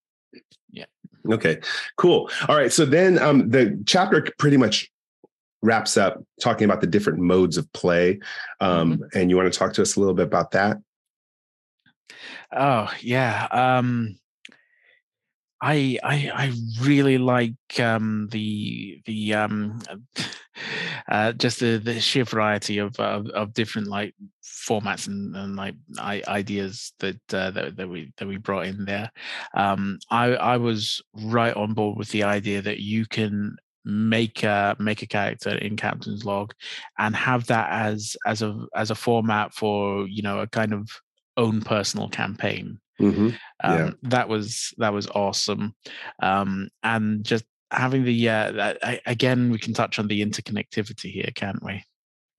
[1.31, 1.59] Okay,
[1.97, 2.29] cool.
[2.47, 2.71] All right.
[2.71, 4.89] So then um, the chapter pretty much
[5.61, 8.19] wraps up talking about the different modes of play.
[8.59, 9.17] Um, mm-hmm.
[9.17, 10.77] And you want to talk to us a little bit about that?
[12.55, 13.47] Oh, yeah.
[13.49, 14.17] Um,
[15.61, 19.79] I, I I really like um, the the um,
[21.07, 24.13] uh, just the, the sheer variety of, of, of different like
[24.67, 28.85] formats and, and like I, ideas that, uh, that that we that we brought in
[28.85, 29.11] there.
[29.55, 34.75] Um, I I was right on board with the idea that you can make a
[34.79, 36.53] make a character in Captain's Log
[36.97, 40.89] and have that as as a as a format for you know a kind of
[41.37, 42.79] own personal campaign.
[43.01, 43.29] Mm-hmm.
[43.63, 43.85] Yeah.
[43.85, 45.75] Um, that was that was awesome,
[46.21, 51.29] um, and just having the uh, that, again, we can touch on the interconnectivity here,
[51.35, 51.83] can't we?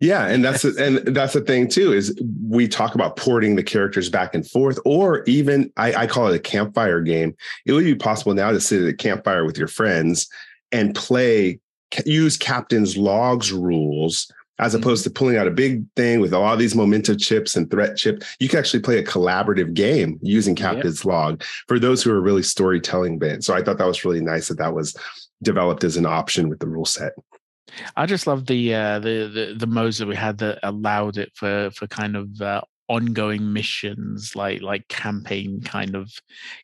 [0.05, 2.15] Yeah, and that's and that's the thing too is
[2.47, 6.37] we talk about porting the characters back and forth, or even I, I call it
[6.37, 7.35] a campfire game.
[7.65, 10.29] It would be possible now to sit at a campfire with your friends
[10.73, 11.59] and play
[12.05, 14.83] use captain's logs rules as mm-hmm.
[14.83, 18.23] opposed to pulling out a big thing with all these momentum chips and threat chip.
[18.41, 22.43] You can actually play a collaborative game using captain's log for those who are really
[22.43, 24.97] storytelling bent so i thought that was really nice that that was
[25.43, 27.13] developed as an option with the rule set
[27.97, 31.31] i just love the uh the the, the modes that we had that allowed it
[31.35, 36.13] for for kind of uh, ongoing missions like like campaign kind of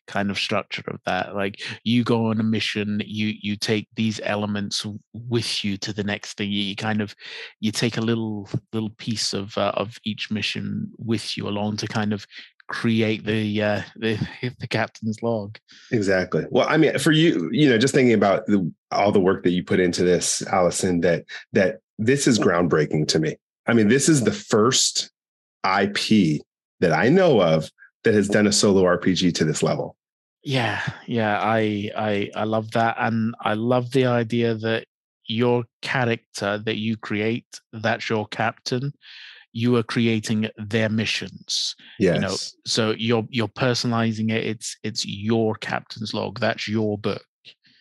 [0.07, 1.35] kind of structure of that.
[1.35, 6.03] Like you go on a mission you you take these elements with you to the
[6.03, 6.51] next thing.
[6.51, 7.15] You kind of
[7.59, 11.87] you take a little little piece of uh, of each mission with you along to
[11.87, 12.25] kind of
[12.71, 14.17] create the uh the,
[14.59, 15.57] the captain's log
[15.91, 19.43] exactly well i mean for you you know just thinking about the, all the work
[19.43, 23.35] that you put into this Alison that that this is groundbreaking to me
[23.67, 25.11] i mean this is the first
[25.65, 26.41] IP
[26.79, 27.69] that I know of
[28.03, 29.95] that has done a solo RPG to this level.
[30.43, 34.85] Yeah, yeah, I I I love that, and I love the idea that
[35.27, 38.91] your character that you create, that's your captain.
[39.53, 41.75] You are creating their missions.
[41.99, 42.15] Yes.
[42.15, 42.35] You know,
[42.65, 44.45] so you're you're personalizing it.
[44.45, 46.39] It's it's your captain's log.
[46.39, 47.23] That's your book.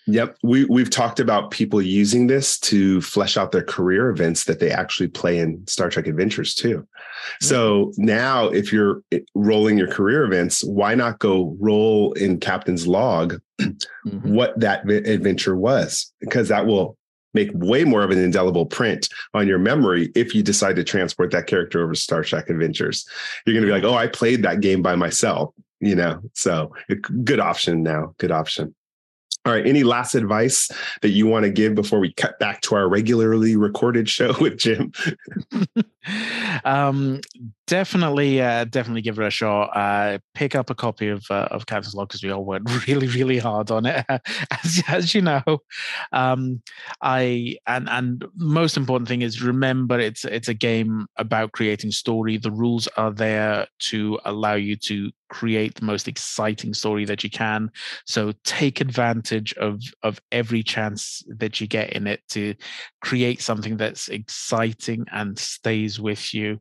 [0.07, 0.39] Yep.
[0.43, 4.71] We, we've talked about people using this to flesh out their career events that they
[4.71, 6.79] actually play in Star Trek Adventures too.
[6.79, 7.47] Mm-hmm.
[7.47, 9.03] So now, if you're
[9.35, 14.35] rolling your career events, why not go roll in Captain's Log mm-hmm.
[14.35, 16.13] what that adventure was?
[16.21, 16.97] Because that will
[17.35, 21.31] make way more of an indelible print on your memory if you decide to transport
[21.33, 23.09] that character over Star Trek Adventures.
[23.47, 26.21] You're going to be like, oh, I played that game by myself, you know?
[26.35, 26.73] So
[27.25, 28.15] good option now.
[28.19, 28.75] Good option.
[29.47, 29.67] All right.
[29.67, 30.71] Any last advice
[31.01, 34.59] that you want to give before we cut back to our regularly recorded show with
[34.59, 34.93] Jim?
[36.65, 37.21] um,
[37.71, 39.71] definitely, uh, definitely give it a shot.
[39.77, 43.07] Uh, pick up a copy of uh, of Captain's Log because we all worked really,
[43.07, 45.43] really hard on it, as, as you know.
[46.13, 46.63] Um,
[47.01, 52.37] I and and most important thing is remember it's it's a game about creating story.
[52.37, 57.31] The rules are there to allow you to create the most exciting story that you
[57.31, 57.71] can.
[58.05, 62.55] So take advantage of of every chance that you get in it to
[63.01, 66.59] create something that's exciting and stays with you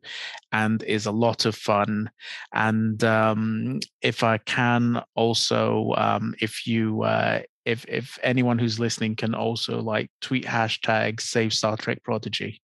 [0.51, 2.10] and is a lot of fun.
[2.54, 9.16] And um, if I can also, um, if you uh, if if anyone who's listening
[9.16, 12.62] can also like tweet hashtag save Star Trek Prodigy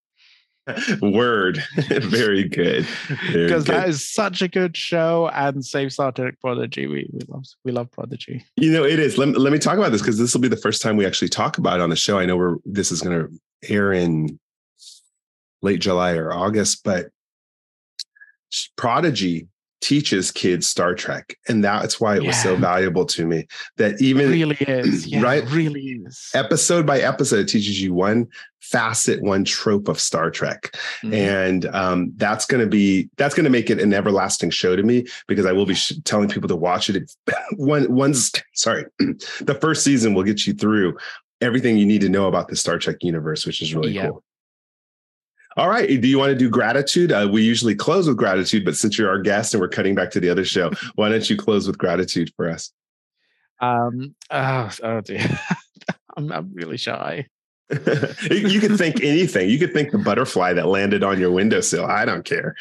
[1.01, 1.63] Word.
[1.75, 2.87] Very good.
[3.31, 6.87] Because that is such a good show and Save Star Trek Prodigy.
[6.87, 8.43] We, we love we love Prodigy.
[8.57, 9.17] You know, it is.
[9.17, 11.29] Let, let me talk about this because this will be the first time we actually
[11.29, 12.17] talk about it on the show.
[12.17, 13.27] I know we're this is gonna
[13.69, 14.39] air in
[15.61, 17.09] late July or August, but
[18.75, 19.47] Prodigy
[19.81, 22.29] teaches kids Star Trek, and that's why it yeah.
[22.29, 23.47] was so valuable to me.
[23.77, 25.43] That even it really is, yeah, right?
[25.51, 26.31] really is.
[26.33, 28.27] Episode by episode, it teaches you one
[28.61, 30.71] facet, one trope of Star Trek,
[31.03, 31.13] mm-hmm.
[31.13, 34.83] and um, that's going to be that's going to make it an everlasting show to
[34.83, 37.11] me because I will be sh- telling people to watch it.
[37.57, 40.97] one one's sorry, the first season will get you through
[41.41, 44.07] everything you need to know about the Star Trek universe, which is really yeah.
[44.07, 44.23] cool.
[45.57, 45.87] All right.
[46.01, 47.11] Do you want to do gratitude?
[47.11, 50.11] Uh, we usually close with gratitude, but since you're our guest and we're cutting back
[50.11, 52.71] to the other show, why don't you close with gratitude for us?
[53.61, 54.15] Um.
[54.29, 55.39] Oh, oh dear.
[56.17, 57.27] I'm, I'm really shy.
[57.71, 59.49] you could think anything.
[59.49, 61.85] You could think the butterfly that landed on your windowsill.
[61.85, 62.55] I don't care.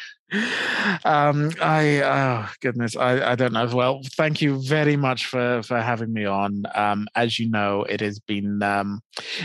[1.03, 3.67] Um, I oh goodness, I, I don't know.
[3.67, 6.63] Well, thank you very much for for having me on.
[6.73, 9.01] Um, as you know, it has been um,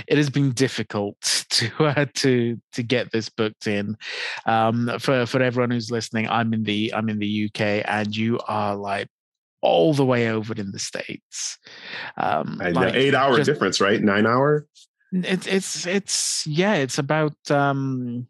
[0.06, 1.16] it has been difficult
[1.50, 3.96] to uh, to to get this booked in.
[4.46, 8.38] Um, for for everyone who's listening, I'm in the I'm in the UK, and you
[8.46, 9.08] are like
[9.62, 11.58] all the way over in the states.
[12.16, 14.02] Um, like eight hour just, difference, right?
[14.02, 14.66] Nine hour.
[15.12, 16.74] It's it's it's yeah.
[16.74, 18.26] It's about um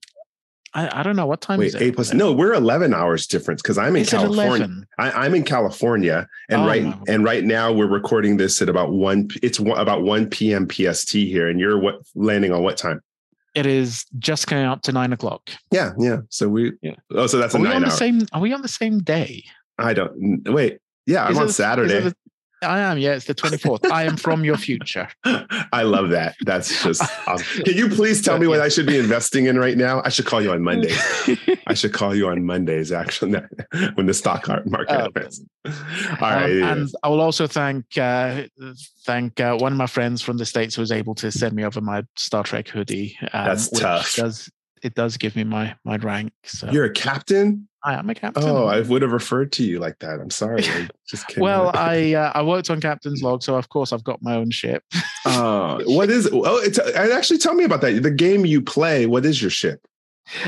[0.72, 1.82] I, I don't know what time Wait, is it.
[1.82, 4.68] Eight plus no, we're eleven hours difference because I'm in is California.
[4.98, 7.02] I, am in California, and oh, right no.
[7.08, 9.28] and right now we're recording this at about one.
[9.42, 10.68] It's one, about one p.m.
[10.68, 13.00] PST here, and you're what landing on what time?
[13.54, 15.50] It is just coming up to nine o'clock.
[15.72, 16.18] Yeah, yeah.
[16.28, 16.72] So we.
[16.82, 16.94] Yeah.
[17.10, 17.90] Oh, so that's are a nine on hour.
[17.90, 19.44] The same, are we on the same day?
[19.78, 20.48] I don't.
[20.48, 20.78] Wait.
[21.06, 22.00] Yeah, I'm on Saturday.
[22.00, 22.14] The,
[22.62, 22.98] I am.
[22.98, 23.90] Yeah, it's the 24th.
[23.90, 25.08] I am from your future.
[25.72, 26.36] I love that.
[26.44, 27.62] That's just awesome.
[27.64, 30.02] Can you please tell me what I should be investing in right now?
[30.04, 30.94] I should call you on Monday.
[31.66, 33.40] I should call you on Mondays, actually,
[33.94, 35.42] when the stock market um, opens.
[35.66, 35.72] All
[36.20, 36.62] right.
[36.62, 38.44] Um, and I will also thank uh,
[39.04, 41.64] thank uh, one of my friends from the states who was able to send me
[41.64, 43.16] over my Star Trek hoodie.
[43.32, 44.16] Um, That's tough.
[44.16, 44.50] Does
[44.82, 46.32] it does give me my my rank?
[46.44, 46.70] So.
[46.70, 47.68] You're a captain.
[47.82, 48.44] I am a captain.
[48.44, 50.20] Oh, I would have referred to you like that.
[50.20, 50.64] I'm sorry.
[50.64, 54.22] I just well, I uh, I worked on Captain's Log, so of course I've got
[54.22, 54.84] my own ship.
[55.24, 56.28] uh, what is?
[56.32, 58.02] Oh, it's actually tell me about that.
[58.02, 59.06] The game you play.
[59.06, 59.86] What is your ship?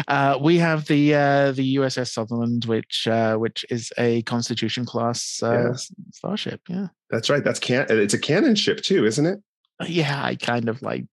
[0.06, 5.40] Uh, we have the uh, the USS Sutherland, which uh, which is a Constitution class
[5.42, 5.76] uh, yeah.
[6.12, 6.60] starship.
[6.68, 7.42] Yeah, that's right.
[7.42, 7.86] That's can.
[7.88, 9.40] It's a canon ship too, isn't it?
[9.80, 11.06] Uh, yeah, I kind of like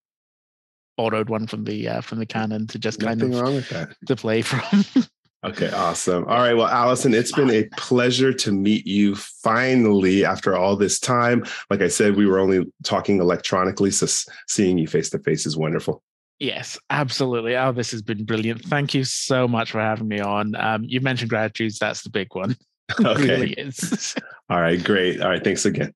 [0.99, 3.69] borrowed one from the uh, from the canon to just Nothing kind of wrong with
[3.69, 3.95] that.
[4.07, 4.83] to play from.
[5.41, 6.25] Okay, awesome.
[6.25, 6.53] All right.
[6.53, 11.45] Well, Alison, it's been a pleasure to meet you finally after all this time.
[11.69, 14.05] Like I said, we were only talking electronically, so
[14.49, 16.03] seeing you face to face is wonderful.
[16.39, 17.55] Yes, absolutely.
[17.55, 18.65] Oh, this has been brilliant.
[18.65, 20.55] Thank you so much for having me on.
[20.55, 21.79] Um, you mentioned gratitudes.
[21.79, 22.57] That's the big one.
[23.05, 23.29] Okay.
[23.29, 24.15] really is.
[24.49, 25.21] all right, great.
[25.21, 25.93] All right, thanks again.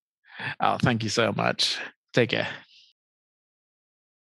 [0.61, 1.77] Oh, thank you so much.
[2.13, 2.47] Take care.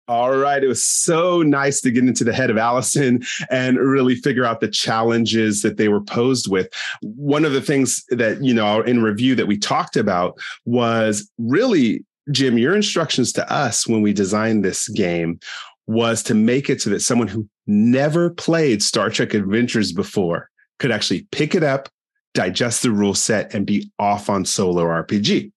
[0.09, 0.63] All right.
[0.63, 4.61] It was so nice to get into the head of Alison and really figure out
[4.61, 6.69] the challenges that they were posed with.
[7.03, 12.05] One of the things that, you know, in review that we talked about was really,
[12.31, 15.41] Jim, your instructions to us when we designed this game
[15.89, 20.93] was to make it so that someone who never played Star Trek Adventures before could
[20.93, 21.89] actually pick it up,
[22.35, 25.51] digest the rule set, and be off on solo RPG.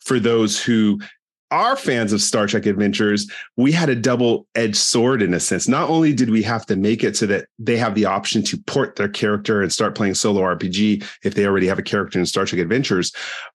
[0.00, 1.00] For those who
[1.50, 5.68] are fans of Star Trek Adventures, we had a double edged sword in a sense.
[5.68, 8.58] Not only did we have to make it so that they have the option to
[8.58, 12.26] port their character and start playing solo RPG if they already have a character in
[12.26, 13.12] Star Trek Adventures,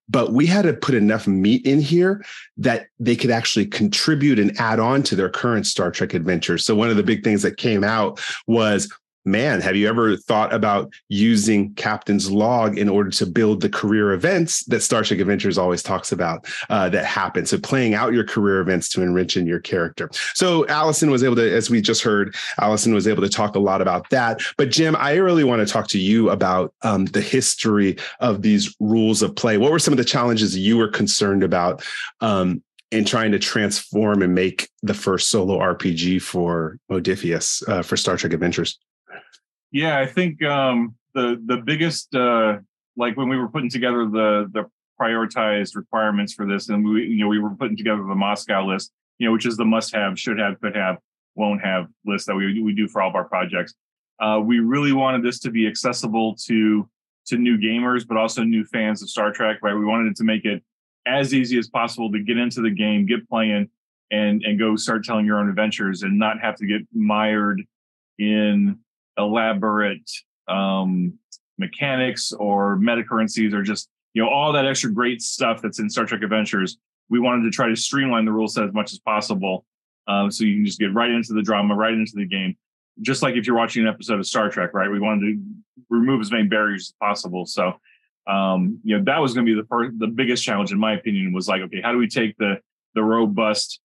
[0.08, 2.24] but we had to put enough meat in here
[2.56, 6.64] that they could actually contribute and add on to their current Star Trek adventures.
[6.64, 8.92] So, one of the big things that came out was
[9.24, 14.12] man, have you ever thought about using Captain's Log in order to build the career
[14.12, 17.46] events that Star Trek Adventures always talks about uh, that happen?
[17.46, 20.10] So playing out your career events to enrich in your character.
[20.34, 23.60] So Alison was able to, as we just heard, Alison was able to talk a
[23.60, 24.40] lot about that.
[24.56, 28.74] But Jim, I really want to talk to you about um, the history of these
[28.80, 29.58] rules of play.
[29.58, 31.84] What were some of the challenges you were concerned about
[32.20, 37.96] um, in trying to transform and make the first solo RPG for Modiphius uh, for
[37.96, 38.78] Star Trek Adventures?
[39.72, 42.58] Yeah, I think um, the the biggest uh,
[42.96, 44.64] like when we were putting together the the
[45.00, 48.92] prioritized requirements for this, and we you know we were putting together the Moscow list,
[49.18, 50.98] you know, which is the must have, should have, could have,
[51.34, 53.74] won't have list that we we do for all of our projects.
[54.20, 56.88] Uh, we really wanted this to be accessible to
[57.26, 59.58] to new gamers, but also new fans of Star Trek.
[59.62, 60.62] Right, we wanted to make it
[61.06, 63.70] as easy as possible to get into the game, get playing,
[64.10, 67.62] and and go start telling your own adventures, and not have to get mired
[68.18, 68.78] in
[69.20, 70.10] elaborate
[70.48, 71.18] um,
[71.58, 75.88] mechanics or meta currencies or just you know all that extra great stuff that's in
[75.88, 76.78] Star Trek Adventures.
[77.08, 79.64] We wanted to try to streamline the rule set as much as possible,
[80.06, 82.56] um, so you can just get right into the drama, right into the game.
[83.02, 84.90] Just like if you're watching an episode of Star Trek, right?
[84.90, 85.42] We wanted to
[85.88, 87.46] remove as many barriers as possible.
[87.46, 87.74] So,
[88.26, 90.94] um, you know, that was going to be the first, the biggest challenge, in my
[90.94, 92.60] opinion, was like, okay, how do we take the
[92.94, 93.80] the robust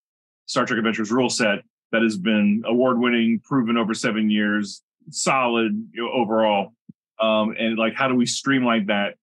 [0.47, 1.59] Star Trek Adventures rule set
[1.91, 6.73] that has been award winning, proven over seven years, solid you know, overall.
[7.19, 9.15] Um, and like, how do we streamline that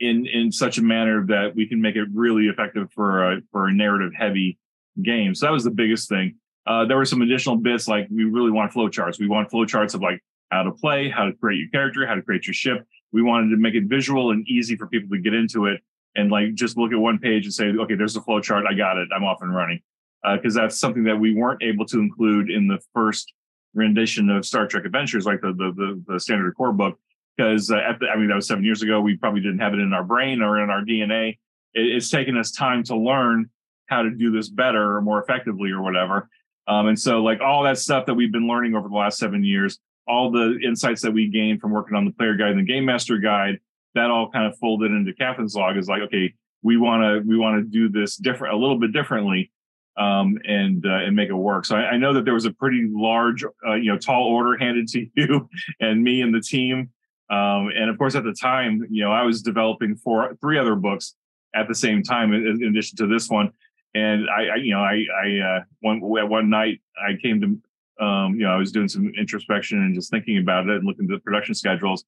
[0.00, 3.66] in in such a manner that we can make it really effective for a for
[3.66, 4.58] a narrative heavy
[5.02, 5.34] game?
[5.34, 6.36] So that was the biggest thing.
[6.66, 9.18] Uh, there were some additional bits like we really want flowcharts.
[9.18, 12.22] We want flowcharts of like how to play, how to create your character, how to
[12.22, 12.86] create your ship.
[13.12, 15.80] We wanted to make it visual and easy for people to get into it
[16.16, 18.66] and like just look at one page and say, okay, there's a flowchart.
[18.66, 19.08] I got it.
[19.14, 19.80] I'm off and running.
[20.22, 23.32] Because uh, that's something that we weren't able to include in the first
[23.74, 26.98] rendition of Star Trek Adventures, like the the the, the standard core book,
[27.36, 29.00] because uh, I mean that was seven years ago.
[29.00, 31.38] We probably didn't have it in our brain or in our DNA.
[31.74, 33.50] It, it's taken us time to learn
[33.86, 36.28] how to do this better or more effectively or whatever.
[36.66, 39.44] Um, and so, like all that stuff that we've been learning over the last seven
[39.44, 42.72] years, all the insights that we gained from working on the player guide and the
[42.72, 43.58] game master guide,
[43.94, 47.36] that all kind of folded into Captain's Log is like, okay, we want to we
[47.36, 49.50] want to do this different, a little bit differently
[49.96, 51.64] um, and uh, and make it work.
[51.64, 54.56] So I, I, know that there was a pretty large, uh, you know, tall order
[54.60, 55.48] handed to you
[55.80, 56.90] and me and the team.
[57.30, 60.74] Um, and of course, at the time, you know, I was developing four, three other
[60.74, 61.14] books
[61.54, 63.52] at the same time, in, in addition to this one.
[63.94, 68.34] And I, I you know, I, I uh, one one night I came to, um,
[68.34, 71.10] you know, I was doing some introspection and just thinking about it and looking at
[71.10, 72.04] the production schedules.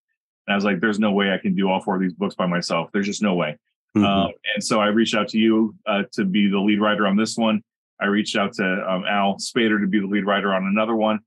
[0.47, 2.34] And I was like, "There's no way I can do all four of these books
[2.34, 2.91] by myself.
[2.93, 3.57] There's just no way."
[3.97, 4.05] Mm-hmm.
[4.05, 7.16] Um, and so I reached out to you uh, to be the lead writer on
[7.16, 7.62] this one.
[8.01, 11.20] I reached out to um, Al Spader to be the lead writer on another one,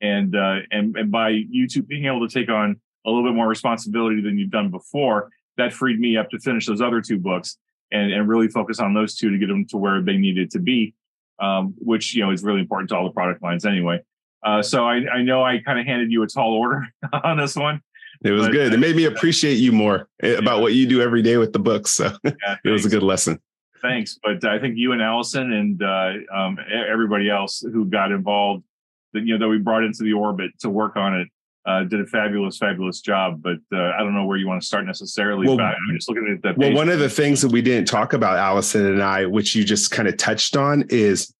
[0.00, 3.34] and uh, and and by you two being able to take on a little bit
[3.34, 7.18] more responsibility than you've done before, that freed me up to finish those other two
[7.18, 7.58] books
[7.92, 10.58] and and really focus on those two to get them to where they needed to
[10.58, 10.94] be,
[11.40, 14.00] um, which you know is really important to all the product lines anyway.
[14.44, 16.86] Uh, so I, I know I kind of handed you a tall order
[17.24, 17.80] on this one.
[18.22, 18.72] It was but, good.
[18.72, 21.58] It made me appreciate you more eh, about what you do every day with the
[21.58, 21.92] books.
[21.92, 23.40] So yeah, it was a good lesson
[23.84, 24.18] thanks.
[24.22, 26.58] But I think you and Alison and uh, um,
[26.90, 28.64] everybody else who got involved,
[29.12, 31.28] that you know, that we brought into the orbit to work on it,
[31.66, 33.42] uh, did a fabulous, fabulous job.
[33.42, 35.46] But uh, I don't know where you want to start necessarily.
[35.46, 36.58] Well, I'm just looking at that.
[36.58, 39.64] Well, one of the things that we didn't talk about, Alison and I, which you
[39.64, 41.32] just kind of touched on, is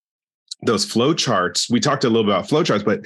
[0.62, 1.68] those flow charts.
[1.68, 3.04] We talked a little bit about flow charts, but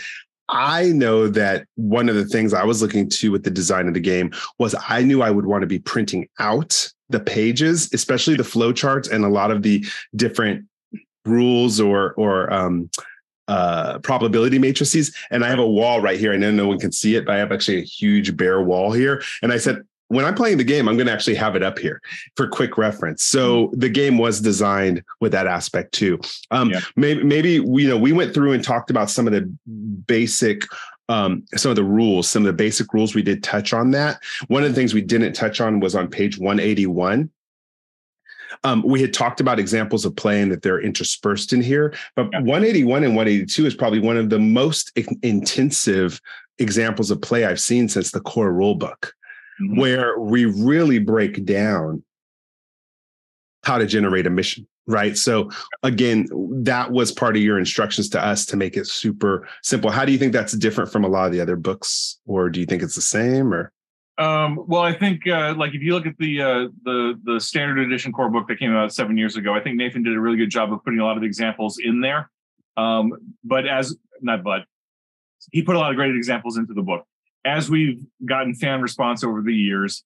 [0.48, 3.94] I know that one of the things I was looking to with the design of
[3.94, 8.36] the game was I knew I would want to be printing out the pages, especially
[8.36, 9.84] the flow charts and a lot of the
[10.16, 10.66] different
[11.24, 12.90] rules or or um,
[13.48, 15.14] uh, probability matrices.
[15.30, 16.32] And I have a wall right here.
[16.32, 18.92] I know no one can see it, but I have actually a huge bare wall
[18.92, 19.22] here.
[19.42, 21.78] And I said, when I'm playing the game, I'm going to actually have it up
[21.78, 22.00] here
[22.36, 23.22] for quick reference.
[23.22, 23.80] So mm-hmm.
[23.80, 26.18] the game was designed with that aspect too.
[26.50, 26.80] Um, yeah.
[26.96, 29.42] Maybe, maybe we, you know, we went through and talked about some of the
[30.06, 30.64] basic
[31.10, 33.14] um, some of the rules, some of the basic rules.
[33.14, 34.20] We did touch on that.
[34.48, 37.30] One of the things we didn't touch on was on page 181.
[38.64, 42.40] Um, we had talked about examples of playing that they're interspersed in here, but yeah.
[42.40, 44.92] 181 and 182 is probably one of the most
[45.22, 46.20] intensive
[46.58, 49.12] examples of play I've seen since the core rulebook,
[49.60, 49.78] mm-hmm.
[49.78, 52.02] where we really break down
[53.64, 55.16] how to generate a mission right?
[55.16, 55.50] So
[55.84, 56.26] again
[56.64, 59.90] that was part of your instructions to us to make it super simple.
[59.90, 62.58] How do you think that's different from a lot of the other books or do
[62.58, 63.70] you think it's the same or?
[64.16, 67.78] Um, well i think uh, like if you look at the uh, the the standard
[67.78, 70.36] edition core book that came out seven years ago i think nathan did a really
[70.36, 72.28] good job of putting a lot of examples in there.
[72.76, 73.12] Um,
[73.44, 74.64] but as not but
[75.52, 77.04] he put a lot of great examples into the book
[77.48, 80.04] as we've gotten fan response over the years,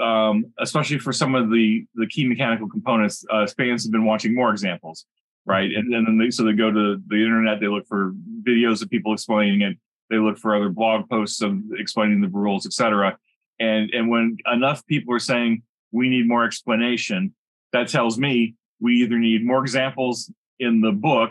[0.00, 4.34] um, especially for some of the the key mechanical components, uh, fans have been watching
[4.34, 5.04] more examples,
[5.44, 5.70] right?
[5.74, 8.12] And, and then they, so they go to the internet, they look for
[8.42, 9.76] videos of people explaining it,
[10.08, 13.18] they look for other blog posts of explaining the rules, etc.
[13.58, 17.34] And and when enough people are saying we need more explanation,
[17.72, 21.30] that tells me we either need more examples in the book,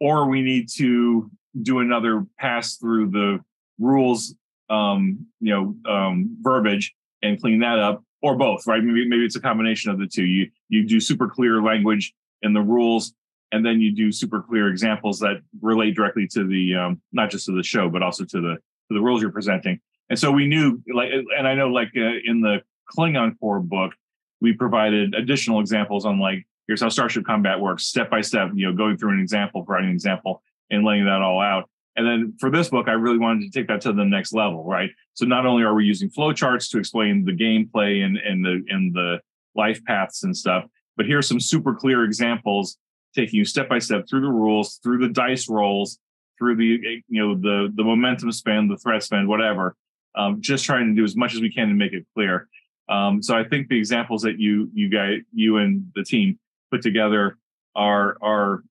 [0.00, 3.40] or we need to do another pass through the
[3.78, 4.34] rules,
[4.72, 8.82] um, you know, um, verbiage and clean that up, or both, right?
[8.82, 10.24] Maybe maybe it's a combination of the two.
[10.24, 13.12] You you do super clear language in the rules,
[13.52, 17.46] and then you do super clear examples that relate directly to the um, not just
[17.46, 19.78] to the show, but also to the to the rules you're presenting.
[20.08, 22.62] And so we knew, like, and I know, like uh, in the
[22.96, 23.92] Klingon Core book,
[24.40, 28.50] we provided additional examples on like here's how Starship Combat works, step by step.
[28.54, 31.68] You know, going through an example, providing an example, and laying that all out.
[31.96, 34.64] And then for this book, I really wanted to take that to the next level,
[34.64, 34.90] right?
[35.14, 38.94] So not only are we using flowcharts to explain the gameplay and, and the and
[38.94, 39.20] the
[39.54, 40.64] life paths and stuff,
[40.96, 42.78] but here's some super clear examples
[43.14, 45.98] taking you step by step through the rules, through the dice rolls,
[46.38, 49.76] through the you know the the momentum spend, the threat spend, whatever.
[50.14, 52.48] Um, just trying to do as much as we can to make it clear.
[52.88, 56.38] Um, so I think the examples that you you guys you and the team
[56.70, 57.38] put together
[57.74, 58.62] are are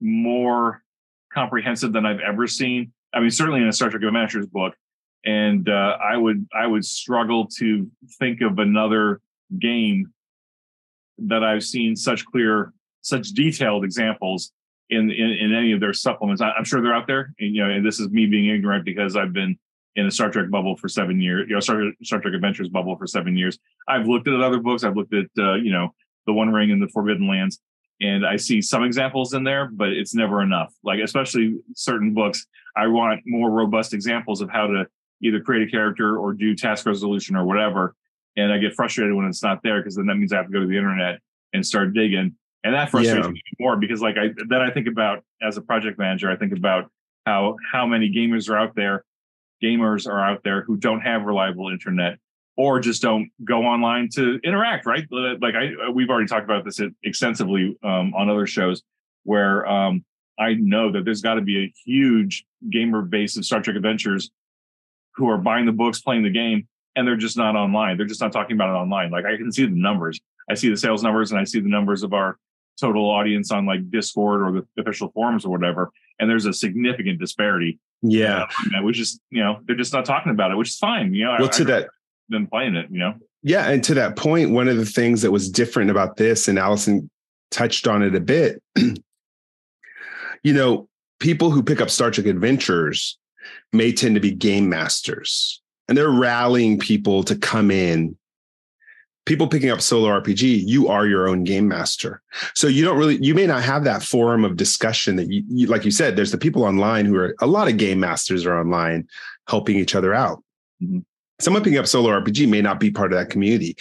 [0.00, 0.82] more
[1.36, 2.92] comprehensive than I've ever seen.
[3.14, 4.74] I mean, certainly in a Star Trek Adventures book,
[5.24, 9.20] and uh, I would I would struggle to think of another
[9.58, 10.12] game
[11.18, 12.72] that I've seen such clear,
[13.02, 14.52] such detailed examples
[14.88, 16.40] in in, in any of their supplements.
[16.40, 18.84] I, am sure they're out there, and you know, and this is me being ignorant
[18.84, 19.58] because I've been
[19.94, 22.96] in a Star Trek bubble for seven years, you know, Star, Star Trek Adventures bubble
[22.96, 23.58] for seven years.
[23.88, 24.84] I've looked at other books.
[24.84, 25.94] I've looked at uh, you know
[26.26, 27.60] the One Ring and the Forbidden Lands,
[28.00, 30.74] and I see some examples in there, but it's never enough.
[30.84, 34.86] Like especially certain books, I want more robust examples of how to
[35.22, 37.94] either create a character or do task resolution or whatever.
[38.36, 40.52] And I get frustrated when it's not there because then that means I have to
[40.52, 41.20] go to the internet
[41.54, 42.36] and start digging.
[42.64, 43.32] And that frustrates yeah.
[43.32, 46.52] me more because like I then I think about as a project manager, I think
[46.52, 46.90] about
[47.24, 49.04] how how many gamers are out there,
[49.62, 52.18] gamers are out there who don't have reliable internet
[52.56, 55.06] or just don't go online to interact, right?
[55.10, 58.82] Like I, we've already talked about this extensively um, on other shows,
[59.24, 60.04] where um,
[60.38, 64.30] I know that there's got to be a huge gamer base of Star Trek Adventures
[65.16, 67.96] who are buying the books, playing the game, and they're just not online.
[67.96, 69.10] They're just not talking about it online.
[69.10, 70.20] Like I can see the numbers.
[70.50, 72.38] I see the sales numbers, and I see the numbers of our
[72.80, 75.90] total audience on like Discord or the official forums or whatever.
[76.18, 77.78] And there's a significant disparity.
[78.02, 78.46] Yeah,
[78.76, 81.14] uh, which is you know they're just not talking about it, which is fine.
[81.14, 81.88] You know, well I, to I, that
[82.28, 83.14] been playing it, you know?
[83.42, 83.68] Yeah.
[83.70, 87.10] And to that point, one of the things that was different about this, and Alison
[87.50, 90.88] touched on it a bit, you know,
[91.20, 93.18] people who pick up Star Trek Adventures
[93.72, 98.16] may tend to be game masters and they're rallying people to come in.
[99.24, 102.22] People picking up solo RPG, you are your own game master.
[102.54, 105.66] So you don't really, you may not have that forum of discussion that you, you
[105.66, 108.58] like you said, there's the people online who are a lot of game masters are
[108.58, 109.08] online
[109.48, 110.42] helping each other out.
[110.82, 111.00] Mm-hmm
[111.38, 113.76] someone picking up solo RPG may not be part of that community.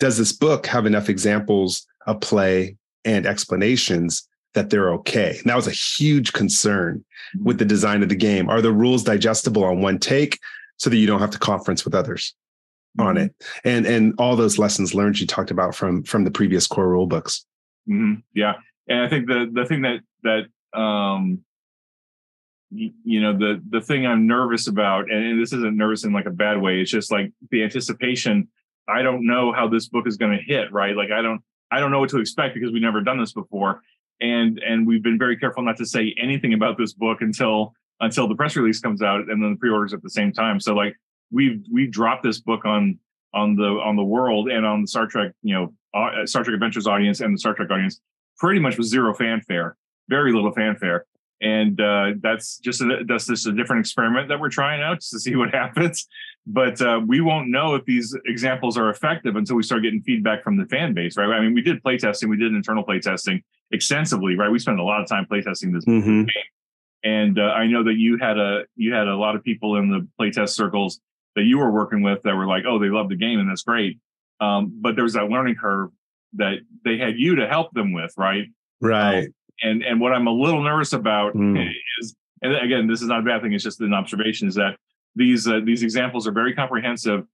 [0.00, 5.36] Does this book have enough examples of play and explanations that they're okay?
[5.38, 7.04] And that was a huge concern
[7.42, 8.48] with the design of the game.
[8.48, 10.38] Are the rules digestible on one take
[10.76, 12.34] so that you don't have to conference with others
[12.98, 13.08] mm-hmm.
[13.08, 13.34] on it?
[13.64, 17.06] And and all those lessons learned you talked about from from the previous core rule
[17.06, 17.44] books.
[17.88, 18.20] Mm-hmm.
[18.34, 18.54] Yeah,
[18.86, 21.44] and I think the the thing that that um,
[22.70, 26.30] you know the the thing i'm nervous about and this isn't nervous in like a
[26.30, 28.46] bad way it's just like the anticipation
[28.88, 30.96] i don't know how this book is going to hit right?
[30.96, 31.40] Like i don't
[31.70, 33.82] i don't know what to expect because we've never done this before.
[34.20, 38.28] And and we've been very careful not to say anything about this book until until
[38.28, 40.60] the press release comes out and then the pre-orders at the same time.
[40.60, 40.94] So like
[41.30, 42.98] we've we've dropped this book on
[43.34, 46.54] on the on the world and on the star trek you know uh, star trek
[46.54, 48.00] adventures audience and the star trek audience
[48.38, 49.76] pretty much with zero fanfare
[50.08, 51.04] very little fanfare
[51.40, 55.12] and uh, that's just a, that's just a different experiment that we're trying out just
[55.12, 56.08] to see what happens.
[56.46, 60.42] But uh, we won't know if these examples are effective until we start getting feedback
[60.42, 61.28] from the fan base, right?
[61.28, 64.50] I mean, we did play testing, we did internal play testing extensively, right?
[64.50, 66.24] We spent a lot of time play testing this mm-hmm.
[66.24, 66.28] game,
[67.04, 69.90] and uh, I know that you had a you had a lot of people in
[69.90, 71.00] the playtest circles
[71.36, 73.62] that you were working with that were like, oh, they love the game and that's
[73.62, 74.00] great.
[74.40, 75.90] Um, but there was that learning curve
[76.34, 78.46] that they had you to help them with, right?
[78.80, 79.24] Right.
[79.24, 81.70] Um, and and what I'm a little nervous about mm.
[82.00, 83.52] is, and again, this is not a bad thing.
[83.52, 84.48] It's just an observation.
[84.48, 84.76] Is that
[85.14, 87.26] these uh, these examples are very comprehensive,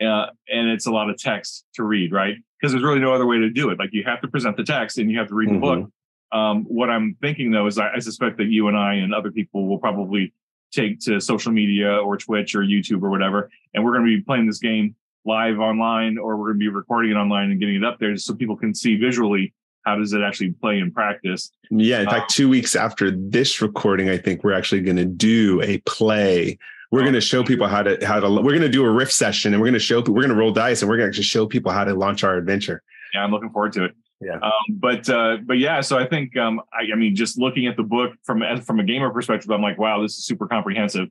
[0.00, 2.36] uh, and it's a lot of text to read, right?
[2.60, 3.78] Because there's really no other way to do it.
[3.78, 5.54] Like you have to present the text and you have to read mm-hmm.
[5.54, 5.78] the book.
[5.78, 6.38] Mm-hmm.
[6.38, 9.32] Um, what I'm thinking though is I, I, suspect that you and I and other
[9.32, 10.32] people will probably
[10.70, 14.22] take to social media or Twitch or YouTube or whatever, and we're going to be
[14.22, 17.74] playing this game live online, or we're going to be recording it online and getting
[17.74, 19.52] it up there so people can see visually
[19.84, 21.52] how does it actually play in practice.
[21.70, 25.04] Yeah, in fact, um, two weeks after this recording, I think we're actually going to
[25.04, 26.58] do a play.
[26.90, 28.28] We're going to show people how to how to.
[28.28, 30.34] We're going to do a riff session, and we're going to show we're going to
[30.34, 32.82] roll dice, and we're going to actually show people how to launch our adventure.
[33.14, 33.94] Yeah, I'm looking forward to it.
[34.20, 34.38] Yeah.
[34.42, 37.76] Um, but uh, but yeah, so I think um, I, I, mean, just looking at
[37.76, 41.08] the book from from a gamer perspective, I'm like, wow, this is super comprehensive.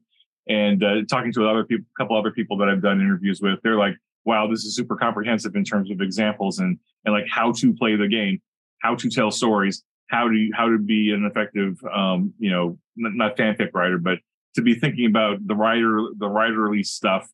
[0.48, 3.60] And uh, talking to other people, a couple other people that I've done interviews with,
[3.64, 3.96] they're like,
[4.26, 7.96] wow, this is super comprehensive in terms of examples and and like how to play
[7.96, 8.42] the game,
[8.82, 13.38] how to tell stories, how to how to be an effective, um, you know, not
[13.38, 14.20] fanfic writer, but
[14.56, 17.30] to be thinking about the writer the writerly stuff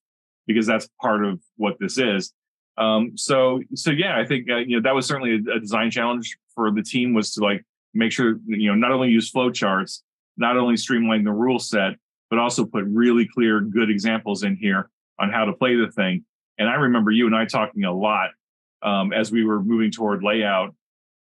[0.47, 2.33] because that's part of what this is
[2.77, 5.91] um, so so yeah, I think uh, you know that was certainly a, a, design
[5.91, 10.01] challenge for the team was to like make sure you know not only use flowcharts,
[10.37, 11.93] not only streamline the rule set,
[12.29, 14.89] but also put really clear, good examples in here
[15.19, 16.25] on how to play the thing.
[16.57, 18.31] And I remember you and I talking a lot
[18.81, 20.75] um, as we were moving toward layout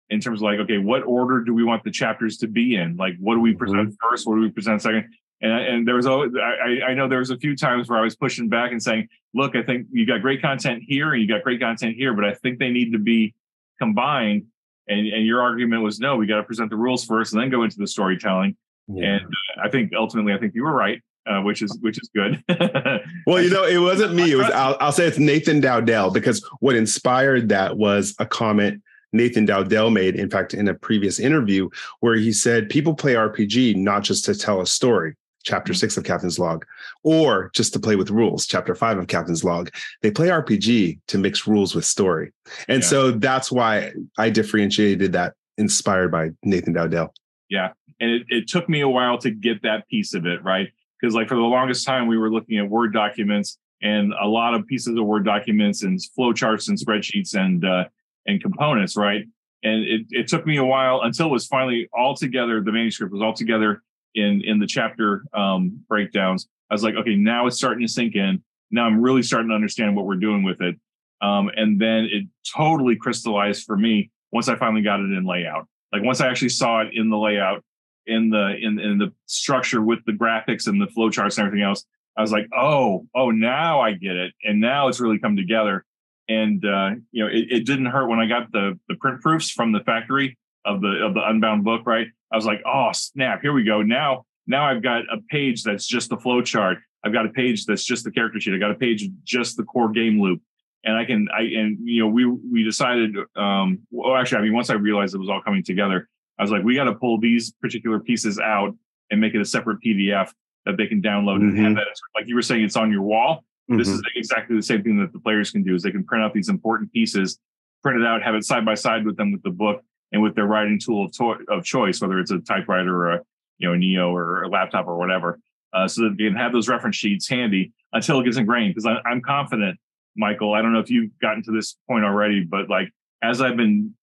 [0.09, 2.97] in terms of like, okay, what order do we want the chapters to be in?
[2.97, 3.59] Like, what do we mm-hmm.
[3.59, 4.09] present mm-hmm.
[4.09, 4.27] first?
[4.27, 5.09] What do we present second?
[5.41, 8.01] And, and there was always, I, I know there was a few times where I
[8.01, 11.27] was pushing back and saying, look, I think you got great content here and you
[11.27, 13.35] got great content here, but I think they need to be
[13.79, 14.45] combined.
[14.87, 17.49] And, and your argument was, no, we got to present the rules first and then
[17.49, 18.57] go into the storytelling.
[18.87, 19.05] Yeah.
[19.05, 21.01] And uh, I think ultimately, I think you were right.
[21.29, 22.43] Uh, which is which is good.
[23.27, 24.31] well, you know, it wasn't me.
[24.31, 28.81] It was I'll, I'll say it's Nathan Dowdell because what inspired that was a comment
[29.11, 33.75] Nathan Dowdell made, in fact, in a previous interview, where he said people play RPG
[33.75, 36.65] not just to tell a story chapter six of Captain's Log,
[37.03, 39.69] or just to play with rules, chapter five of Captain's Log.
[40.01, 42.31] They play RPG to mix rules with story.
[42.67, 42.89] And yeah.
[42.89, 47.13] so that's why I differentiated that inspired by Nathan Dowdell.
[47.49, 47.69] Yeah.
[47.99, 50.69] And it, it took me a while to get that piece of it, right?
[50.99, 54.53] Because like for the longest time, we were looking at Word documents and a lot
[54.53, 57.85] of pieces of Word documents and flowcharts and spreadsheets and uh,
[58.29, 59.23] and components, right?
[59.63, 62.61] And it, it took me a while until it was finally all together.
[62.61, 63.81] The manuscript was all together
[64.15, 68.15] in in the chapter um, breakdowns, I was like, okay, now it's starting to sink
[68.15, 68.43] in.
[68.71, 70.75] Now I'm really starting to understand what we're doing with it.
[71.21, 72.25] Um, and then it
[72.55, 75.67] totally crystallized for me once I finally got it in layout.
[75.91, 77.63] Like once I actually saw it in the layout,
[78.05, 81.85] in the in in the structure with the graphics and the flowcharts and everything else,
[82.15, 85.85] I was like, oh, oh, now I get it, and now it's really come together.
[86.29, 89.49] And uh, you know, it, it didn't hurt when I got the the print proofs
[89.49, 92.07] from the factory of the of the Unbound book, right?
[92.31, 93.81] I was like, oh snap, here we go.
[93.81, 96.77] Now, now I've got a page that's just the flow chart.
[97.03, 98.53] I've got a page that's just the character sheet.
[98.53, 100.41] I got a page just the core game loop.
[100.83, 104.53] And I can I and you know, we we decided um well actually I mean
[104.53, 106.07] once I realized it was all coming together,
[106.37, 108.75] I was like, we got to pull these particular pieces out
[109.09, 110.31] and make it a separate PDF
[110.65, 111.49] that they can download mm-hmm.
[111.49, 111.75] and have mm-hmm.
[111.75, 113.43] that like you were saying, it's on your wall.
[113.69, 113.77] Mm-hmm.
[113.77, 116.23] This is exactly the same thing that the players can do is they can print
[116.23, 117.39] out these important pieces,
[117.83, 120.35] print it out, have it side by side with them with the book, and with
[120.35, 123.21] their writing tool of, to- of choice, whether it's a typewriter or a
[123.59, 125.39] you know a Neo or a laptop or whatever,
[125.73, 128.73] uh, so that they can have those reference sheets handy until it gets ingrained.
[128.73, 129.77] Because I'm confident,
[130.15, 130.53] Michael.
[130.53, 132.91] I don't know if you've gotten to this point already, but like
[133.21, 133.93] as I've been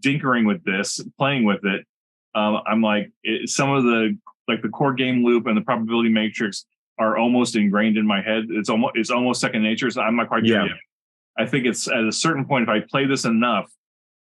[0.00, 1.86] dinkering with this, playing with it,
[2.34, 6.08] um, I'm like it, some of the like the core game loop and the probability
[6.08, 6.66] matrix
[6.98, 8.44] are almost ingrained in my head.
[8.50, 9.90] It's almost it's almost second nature.
[9.90, 10.66] So I'm not quite yeah.
[11.36, 13.70] I think it's at a certain point if I play this enough,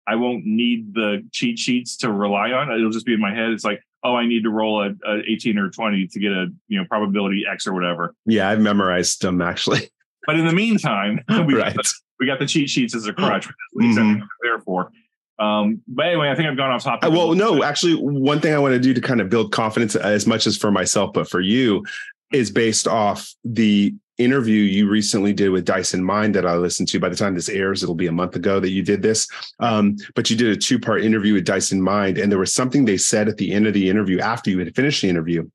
[0.08, 2.72] I won't need the cheat sheets to rely on.
[2.72, 3.50] It'll just be in my head.
[3.50, 6.48] It's like, oh, I need to roll a, a 18 or 20 to get a
[6.68, 8.16] you know probability X or whatever.
[8.26, 9.90] Yeah, I've memorized them actually.
[10.26, 11.76] But in the meantime, we, right.
[11.76, 14.24] got the, we got the cheat sheets as a crutch, which is mm-hmm.
[14.44, 14.92] there for.
[15.40, 17.10] Um, but anyway, I think I've gone off topic.
[17.10, 19.96] Uh, well, no, actually, one thing I want to do to kind of build confidence
[19.96, 21.84] as much as for myself, but for you,
[22.32, 26.88] is based off the interview you recently did with Dice in Mind that I listened
[26.90, 27.00] to.
[27.00, 29.28] By the time this airs, it'll be a month ago that you did this.
[29.60, 32.54] Um, but you did a two part interview with Dice in Mind, and there was
[32.54, 35.50] something they said at the end of the interview after you had finished the interview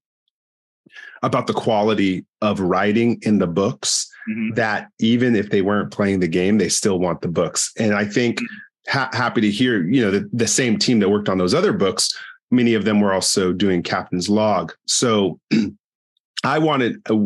[1.23, 4.11] about the quality of writing in the books.
[4.29, 4.55] Mm-hmm.
[4.55, 7.73] That even if they weren't playing the game, they still want the books.
[7.79, 8.99] And I think mm-hmm.
[8.99, 11.73] ha- happy to hear, you know, the, the same team that worked on those other
[11.73, 12.17] books.
[12.51, 14.73] Many of them were also doing Captain's Log.
[14.87, 15.39] So
[16.47, 17.17] I wanted uh,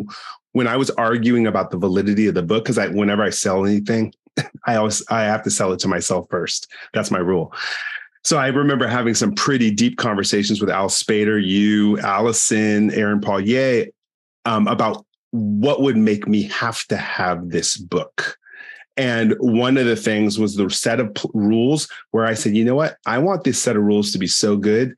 [0.53, 3.65] when I was arguing about the validity of the book, because I whenever I sell
[3.65, 4.13] anything,
[4.65, 6.71] I always I have to sell it to myself first.
[6.93, 7.53] That's my rule.
[8.23, 13.91] So I remember having some pretty deep conversations with Al Spader, you, Alison, Aaron Pollyea,
[14.45, 18.37] um, about what would make me have to have this book.
[18.97, 22.63] And one of the things was the set of p- rules where I said, you
[22.63, 22.97] know what?
[23.07, 24.93] I want this set of rules to be so good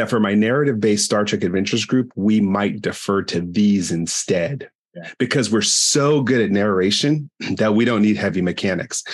[0.00, 4.70] that for my narrative based Star Trek Adventures group, we might defer to these instead.
[4.94, 5.08] Yeah.
[5.18, 9.04] Because we're so good at narration that we don't need heavy mechanics.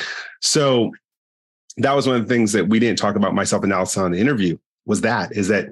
[0.41, 0.93] So
[1.77, 4.13] that was one of the things that we didn't talk about myself and Alison on
[4.13, 4.57] the interview
[4.87, 5.67] was that is that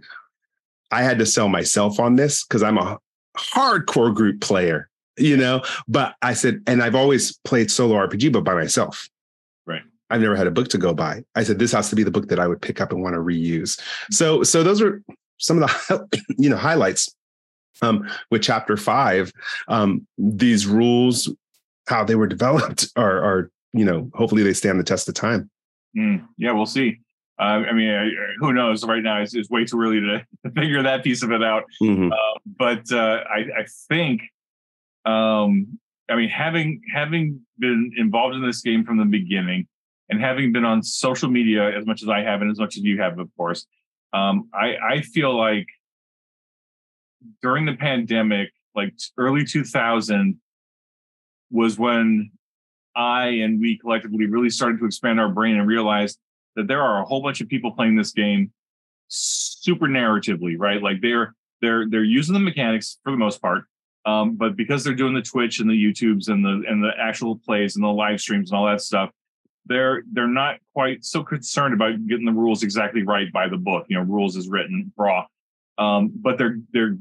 [0.91, 2.99] I had to sell myself on this because I'm a
[3.37, 5.63] hardcore group player, you know.
[5.89, 9.09] But I said, and I've always played solo RPG, but by myself.
[10.11, 11.25] I've never had a book to go by.
[11.35, 13.15] I said this has to be the book that I would pick up and want
[13.15, 13.81] to reuse.
[14.11, 15.03] So, so those are
[15.39, 17.15] some of the you know highlights
[17.83, 19.33] um, with chapter five.
[19.69, 21.33] Um, these rules,
[21.89, 25.51] how they were developed, are are you know hopefully they stand the test of time.
[25.97, 27.01] Mm, yeah, we'll see.
[27.39, 28.85] Uh, I mean, I, who knows?
[28.85, 30.25] Right now, it's, it's, way too early to,
[30.55, 31.65] figure that piece of it out.
[31.83, 32.13] Mm-hmm.
[32.13, 34.23] Uh, but uh, I, I, think,
[35.05, 35.79] um,
[36.09, 39.67] I mean, having having been involved in this game from the beginning,
[40.09, 42.83] and having been on social media as much as I have, and as much as
[42.83, 43.67] you have, of course,
[44.13, 45.67] um, I, I feel like
[47.43, 50.41] during the pandemic, like early 2000,
[51.51, 52.31] was when
[52.97, 56.19] I and we collectively really started to expand our brain and realized
[56.57, 58.53] that there are a whole bunch of people playing this game
[59.09, 60.83] super narratively, right?
[60.83, 63.65] Like they're they're they're using the mechanics for the most part,
[64.07, 67.39] um, but because they're doing the Twitch and the YouTubes and the and the actual
[67.39, 69.11] plays and the live streams and all that stuff,
[69.67, 73.87] they're they're not quite so concerned about getting the rules exactly right by the book.
[73.89, 75.27] You know, rules is written raw,
[75.79, 76.97] um, but they're they're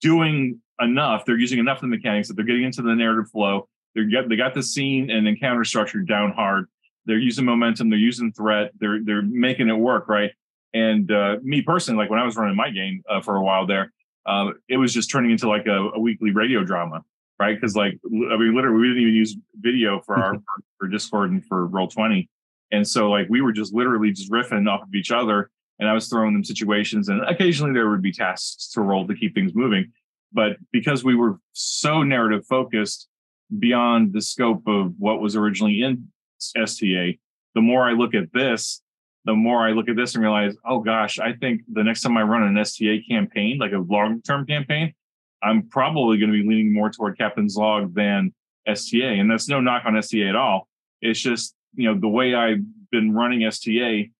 [0.00, 1.24] doing enough.
[1.24, 3.68] They're using enough of the mechanics that they're getting into the narrative flow.
[3.94, 6.66] They're get, they got the scene and encounter structure down hard
[7.06, 10.30] they're using momentum, they're using threat, they're they're making it work, right?
[10.74, 13.66] And uh, me personally, like when I was running my game uh, for a while
[13.66, 13.92] there,
[14.24, 17.02] uh, it was just turning into like a, a weekly radio drama,
[17.38, 17.54] right?
[17.58, 20.36] Because like I mean, literally, we didn't even use video for our
[20.78, 22.28] for Discord and for Roll Twenty,
[22.70, 25.92] and so like we were just literally just riffing off of each other, and I
[25.92, 29.54] was throwing them situations, and occasionally there would be tasks to roll to keep things
[29.54, 29.92] moving,
[30.32, 33.08] but because we were so narrative focused
[33.58, 36.08] beyond the scope of what was originally in
[36.56, 37.18] STA,
[37.54, 38.80] the more I look at this,
[39.24, 42.16] the more I look at this and realize, oh gosh, I think the next time
[42.16, 44.94] I run an STA campaign, like a long term campaign,
[45.42, 48.32] I'm probably going to be leaning more toward Captain's Log than
[48.66, 49.18] STA.
[49.18, 50.68] And that's no knock on STA at all.
[51.00, 54.10] It's just, you know, the way I've been running STA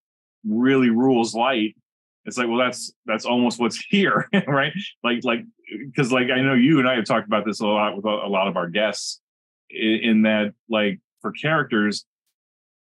[0.45, 1.77] really rules light.
[2.25, 4.73] It's like, well, that's that's almost what's here, right?
[5.05, 5.45] Like, like,
[5.87, 8.09] because like I know you and I have talked about this a lot with a,
[8.09, 9.21] lot of our guests,
[9.71, 12.05] in, in that like for characters,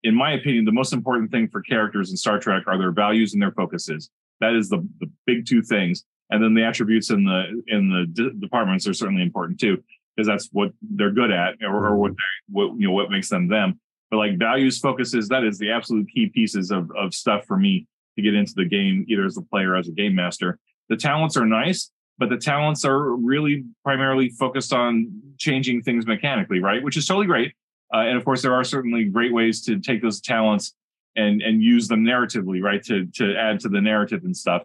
[0.03, 3.33] in my opinion, the most important thing for characters in Star Trek are their values
[3.33, 4.09] and their focuses.
[4.39, 6.05] That is the, the big two things.
[6.29, 9.81] And then the attributes in the in the d- departments are certainly important too,
[10.15, 12.11] because that's what they're good at, or, or what,
[12.49, 13.79] what you know what makes them them.
[14.11, 17.87] But like values, focuses, that is the absolute key pieces of of stuff for me
[18.15, 20.59] to get into the game, either as a player or as a game master.
[20.89, 26.59] The talents are nice, but the talents are really primarily focused on changing things mechanically,
[26.59, 26.83] right?
[26.83, 27.53] Which is totally great.
[27.93, 30.73] Uh, and of course, there are certainly great ways to take those talents
[31.15, 34.63] and and use them narratively, right, to to add to the narrative and stuff.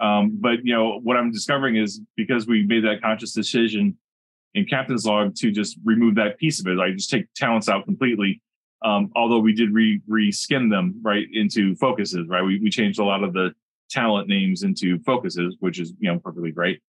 [0.00, 3.96] Um, but you know what I'm discovering is because we made that conscious decision
[4.54, 7.84] in Captain's Log to just remove that piece of it, like just take talents out
[7.84, 8.40] completely.
[8.82, 12.42] Um, although we did re reskin them right into focuses, right?
[12.42, 13.52] We we changed a lot of the
[13.90, 16.80] talent names into focuses, which is you know perfectly great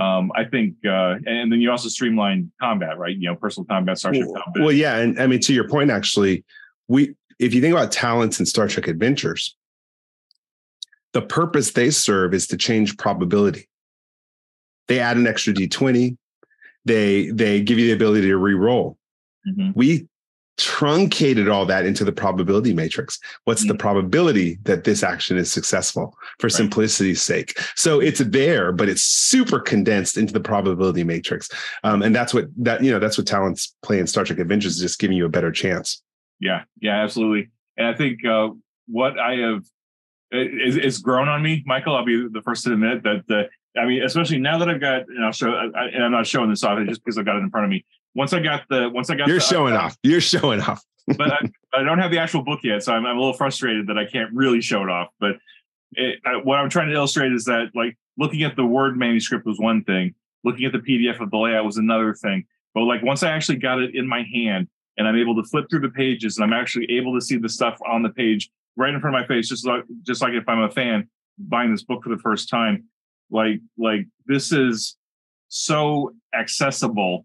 [0.00, 3.14] um, I think, uh, and then you also streamline combat, right?
[3.14, 4.62] You know, personal combat, Starship well, combat.
[4.62, 6.44] Well, yeah, and I mean, to your point, actually,
[6.88, 9.56] we if you think about talents in Star Trek Adventures,
[11.12, 13.68] the purpose they serve is to change probability.
[14.88, 16.16] They add an extra d20.
[16.84, 18.96] They they give you the ability to re-roll.
[19.46, 19.70] Mm-hmm.
[19.74, 20.08] We
[20.58, 23.18] truncated all that into the probability matrix.
[23.44, 23.68] What's mm-hmm.
[23.68, 26.52] the probability that this action is successful for right.
[26.52, 27.58] simplicity's sake?
[27.76, 31.48] So it's there, but it's super condensed into the probability matrix.
[31.82, 34.76] Um, and that's what that, you know, that's what talents play in Star Trek Adventures
[34.76, 36.02] is just giving you a better chance.
[36.40, 36.64] Yeah.
[36.80, 37.50] Yeah, absolutely.
[37.76, 38.50] And I think uh,
[38.86, 39.62] what I have
[40.32, 41.96] is, is grown on me, Michael.
[41.96, 43.48] I'll be the first to admit that the,
[43.80, 46.50] I mean, especially now that I've got, and I'll show, I, and I'm not showing
[46.50, 48.88] this off just because I've got it in front of me once I got the
[48.88, 49.96] once I got you're the, showing off.
[50.02, 50.84] You're showing off.
[51.16, 51.38] but I,
[51.74, 54.04] I, don't have the actual book yet, so I'm, I'm, a little frustrated that I
[54.04, 55.08] can't really show it off.
[55.18, 55.36] But
[55.92, 59.46] it, I, what I'm trying to illustrate is that like looking at the word manuscript
[59.46, 60.14] was one thing,
[60.44, 62.44] looking at the PDF of the layout was another thing.
[62.74, 65.66] But like once I actually got it in my hand and I'm able to flip
[65.70, 68.92] through the pages and I'm actually able to see the stuff on the page right
[68.92, 71.08] in front of my face, just like just like if I'm a fan
[71.38, 72.84] buying this book for the first time,
[73.30, 74.96] like like this is
[75.48, 77.24] so accessible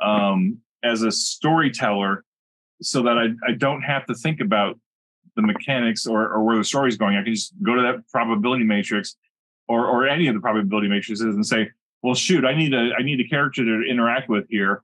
[0.00, 2.24] um, as a storyteller
[2.82, 4.78] so that I, I don't have to think about
[5.36, 7.16] the mechanics or, or where the story's going.
[7.16, 9.16] I can just go to that probability matrix
[9.68, 11.70] or or any of the probability matrices and say,
[12.02, 14.82] well, shoot, I need a I need a character to interact with here.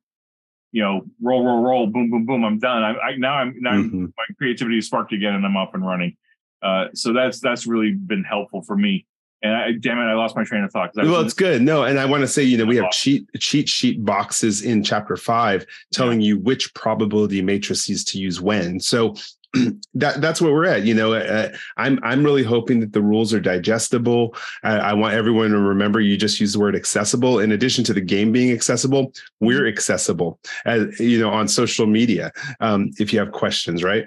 [0.73, 2.45] You know, roll, roll, roll, boom, boom, boom.
[2.45, 2.83] I'm done.
[2.83, 4.05] I, I now I'm now mm-hmm.
[4.05, 6.17] my creativity is sparked again, and I'm up and running.
[6.63, 9.07] Uh, so that's that's really been helpful for me.
[9.43, 10.93] And I, damn it, I lost my train of thought.
[10.95, 11.63] Well, it's good.
[11.63, 14.85] No, and I want to say, you know, we have cheat cheat sheet boxes in
[14.85, 18.79] chapter five telling you which probability matrices to use when.
[18.79, 19.17] So
[19.95, 20.83] that that's where we're at.
[20.85, 24.35] You know, uh, I'm I'm really hoping that the rules are digestible.
[24.63, 27.39] I, I, want everyone to remember you just use the word accessible.
[27.39, 30.39] In addition to the game being accessible, we're accessible.
[30.65, 32.33] As, you know, on social media.
[32.61, 34.07] Um, if you have questions, right?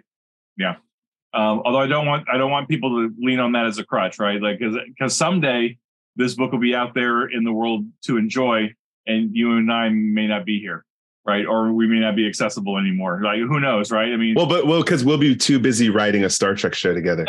[0.58, 0.76] Yeah.
[1.34, 3.84] Um, although I don't want I don't want people to lean on that as a
[3.84, 4.42] crutch, right?
[4.42, 5.78] Like because someday
[6.16, 8.74] this book will be out there in the world to enjoy,
[9.06, 10.86] and you and I may not be here,
[11.26, 11.46] right?
[11.46, 13.22] Or we may not be accessible anymore.
[13.24, 14.12] Like who knows, right?
[14.12, 16.94] I mean, well, but well, because we'll be too busy writing a Star Trek show
[16.94, 17.26] together,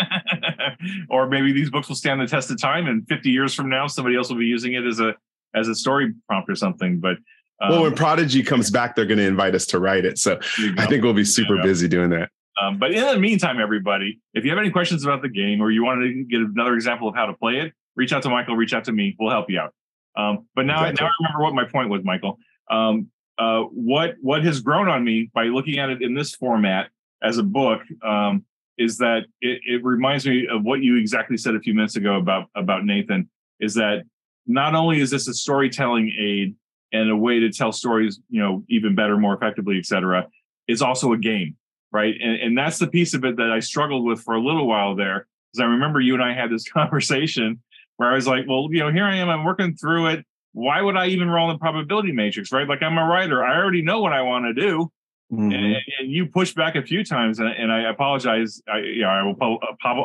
[1.10, 3.86] or maybe these books will stand the test of time, and 50 years from now,
[3.86, 5.14] somebody else will be using it as a
[5.54, 7.00] as a story prompt or something.
[7.00, 7.16] But
[7.60, 10.18] um, well, when Prodigy comes back, they're going to invite us to write it.
[10.18, 10.38] So
[10.76, 12.30] I think we'll be super busy doing that.
[12.60, 15.70] Um, but in the meantime, everybody, if you have any questions about the game or
[15.70, 18.56] you want to get another example of how to play it, reach out to Michael,
[18.56, 19.14] reach out to me.
[19.18, 19.74] We'll help you out.
[20.16, 21.04] Um, but now, exactly.
[21.04, 22.38] now I remember what my point was, Michael.
[22.70, 23.08] Um,
[23.38, 26.88] uh, what what has grown on me by looking at it in this format
[27.22, 28.44] as a book um,
[28.78, 32.16] is that it, it reminds me of what you exactly said a few minutes ago
[32.16, 33.28] about about Nathan.
[33.60, 34.04] Is that
[34.46, 36.54] not only is this a storytelling aid
[36.92, 40.28] and a way to tell stories, you know, even better, more effectively, et cetera,
[40.68, 41.56] it's also a game
[41.96, 42.14] right?
[42.20, 44.94] And, and that's the piece of it that I struggled with for a little while
[44.94, 45.26] there.
[45.50, 47.62] Because I remember you and I had this conversation
[47.96, 50.26] where I was like, well, you know, here I am, I'm working through it.
[50.56, 52.66] Why would I even roll the probability matrix, right?
[52.66, 54.90] Like I'm a writer, I already know what I want to do.
[55.30, 55.52] Mm-hmm.
[55.52, 58.62] And, and, you push back a few times, and, and I apologize.
[58.72, 59.58] I, you know, I will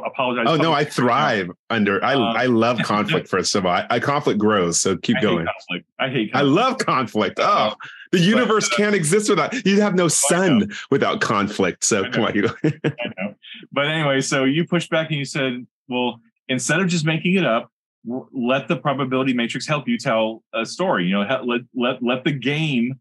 [0.06, 0.45] apologize.
[0.49, 2.04] Oh no, I thrive under.
[2.04, 3.30] I uh, I love conflict.
[3.30, 4.82] First of all, I, I conflict grows.
[4.82, 5.45] So keep I going.
[5.45, 5.89] conflict.
[5.99, 6.34] I hate.
[6.34, 6.36] Conflict.
[6.36, 7.39] I love conflict.
[7.39, 7.76] Oh,
[8.12, 9.66] the universe but, uh, can't exist without.
[9.66, 11.86] You have no sun without conflict.
[11.86, 12.49] So come on, you.
[12.66, 12.72] I
[13.20, 13.36] know.
[13.72, 17.45] But anyway, so you pushed back and you said, well, instead of just making it
[17.45, 17.72] up,
[18.06, 21.06] let the probability matrix help you tell a story.
[21.06, 22.99] You know, let let let the game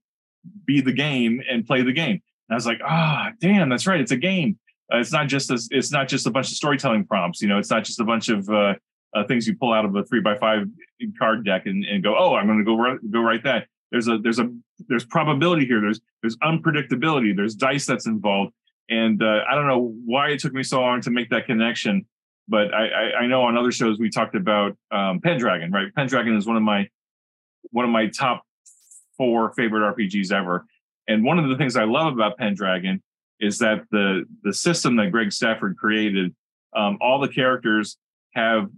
[0.66, 2.20] be the game and play the game.
[2.48, 4.00] And I was like, ah, oh, damn, that's right.
[4.00, 4.58] It's a game.
[4.92, 7.40] Uh, it's not just a, it's not just a bunch of storytelling prompts.
[7.40, 8.74] You know, it's not just a bunch of uh,
[9.14, 10.66] uh, things you pull out of a three by five
[11.18, 13.66] card deck and, and go, oh, I'm going to go write, go write that.
[13.90, 14.48] There's a there's a
[14.88, 15.80] there's probability here.
[15.80, 17.34] There's there's unpredictability.
[17.34, 18.52] There's dice that's involved.
[18.88, 22.06] And uh, I don't know why it took me so long to make that connection,
[22.50, 25.94] but I, I, know on other shows we talked about um, Pendragon, right?
[25.94, 26.88] Pendragon is one of my
[27.70, 28.42] one of my top
[29.16, 30.66] four favorite RPGs ever.
[31.06, 33.02] And one of the things I love about Pendragon
[33.38, 36.34] is that the the system that Greg Stafford created,
[36.74, 37.96] um, all the characters
[38.34, 38.68] have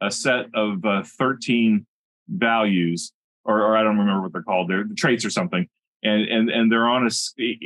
[0.00, 1.84] a set of uh, 13
[2.28, 3.12] values,
[3.44, 4.68] or, or, I don't remember what they're called.
[4.68, 5.68] They're the traits or something,
[6.04, 7.10] and and and they're on a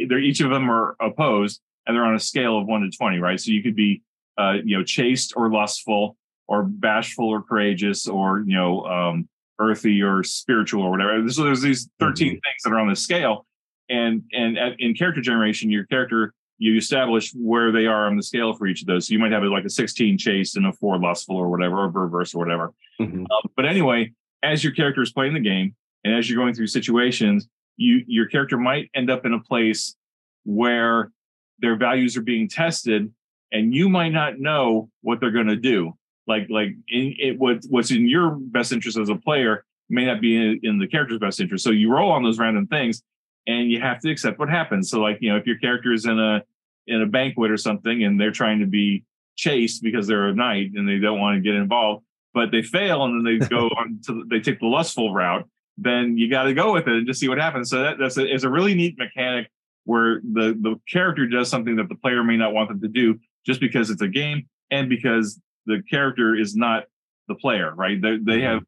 [0.09, 3.19] they're each of them are opposed, and they're on a scale of one to 20,
[3.19, 3.39] right?
[3.39, 4.03] So you could be
[4.41, 6.17] uh, you know chaste or lustful,
[6.49, 9.29] or bashful or courageous, or you know um,
[9.61, 11.29] earthy or spiritual or whatever.
[11.29, 12.33] So there's these 13 mm-hmm.
[12.33, 13.47] things that are on the scale.
[13.89, 18.23] And and at, in character generation, your character you establish where they are on the
[18.23, 19.09] scale for each of those.
[19.09, 21.91] So you might have like a 16 chaste and a four lustful or whatever, or
[21.91, 22.75] perverse or whatever.
[23.01, 23.21] Mm-hmm.
[23.21, 24.13] Um, but anyway,
[24.43, 25.75] as your character is playing the game
[26.05, 29.97] and as you're going through situations, you your character might end up in a place
[30.45, 31.11] where
[31.61, 33.13] their values are being tested
[33.53, 35.95] and you might not know what they're going to do
[36.31, 40.21] like like in, it, what what's in your best interest as a player may not
[40.21, 41.65] be in, in the character's best interest.
[41.65, 43.03] So you roll on those random things,
[43.47, 44.89] and you have to accept what happens.
[44.89, 46.43] So like you know if your character is in a
[46.87, 49.05] in a banquet or something, and they're trying to be
[49.37, 53.05] chaste because they're a knight and they don't want to get involved, but they fail
[53.05, 55.49] and then they go on to they take the lustful route.
[55.77, 57.71] Then you got to go with it and just see what happens.
[57.71, 59.51] So that, that's a, is a really neat mechanic
[59.85, 63.19] where the the character does something that the player may not want them to do
[63.47, 66.85] just because it's a game and because the character is not
[67.29, 68.01] the player, right?
[68.01, 68.43] They, they mm-hmm.
[68.43, 68.63] have.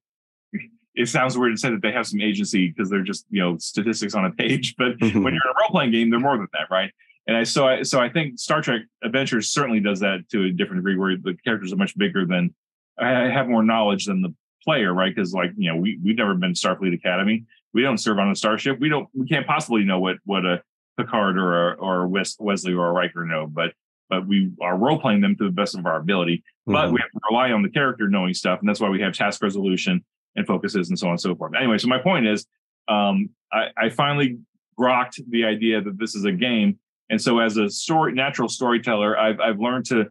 [0.94, 3.56] It sounds weird to say that they have some agency because they're just you know
[3.56, 5.22] statistics on a page, but mm-hmm.
[5.22, 6.92] when you're in a role playing game, they're more than that, right?
[7.26, 10.50] And I so I so I think Star Trek Adventures certainly does that to a
[10.50, 12.54] different degree, where the characters are much bigger than
[12.98, 15.14] I have more knowledge than the player, right?
[15.14, 18.36] Because like you know we we've never been Starfleet Academy, we don't serve on a
[18.36, 20.62] starship, we don't we can't possibly know what what a
[20.98, 23.72] Picard or a, or Wesley or a Riker know, but
[24.12, 26.44] but we are role playing them to the best of our ability.
[26.66, 26.94] But mm-hmm.
[26.94, 29.42] we have to rely on the character knowing stuff, and that's why we have task
[29.42, 30.04] resolution
[30.36, 31.54] and focuses and so on and so forth.
[31.58, 32.46] Anyway, so my point is,
[32.88, 34.38] um, I, I finally
[34.78, 39.18] grokked the idea that this is a game, and so as a story natural storyteller,
[39.18, 40.04] I've I've learned to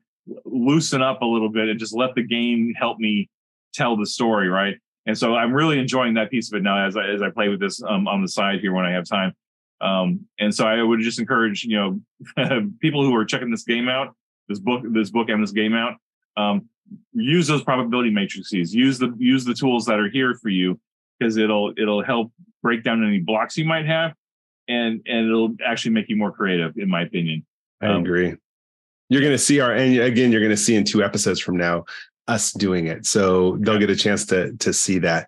[0.45, 3.29] loosen up a little bit and just let the game help me
[3.71, 4.77] tell the story, right?
[5.05, 7.49] And so I'm really enjoying that piece of it now as I, as I play
[7.49, 9.33] with this um, on the side here when I have time.
[9.81, 11.75] Um, and so I would just encourage you
[12.37, 14.15] know people who are checking this game out,
[14.47, 15.95] this book, this book and this game out.
[16.37, 16.69] Um,
[17.13, 18.73] use those probability matrices.
[18.73, 20.79] Use the use the tools that are here for you
[21.19, 22.31] because it'll it'll help
[22.61, 24.13] break down any blocks you might have,
[24.67, 27.45] and and it'll actually make you more creative, in my opinion.
[27.81, 28.35] I um, agree.
[29.09, 31.57] You're going to see our, and again, you're going to see in two episodes from
[31.57, 31.83] now
[32.27, 33.05] us doing it.
[33.05, 35.27] So they'll get a chance to to see that.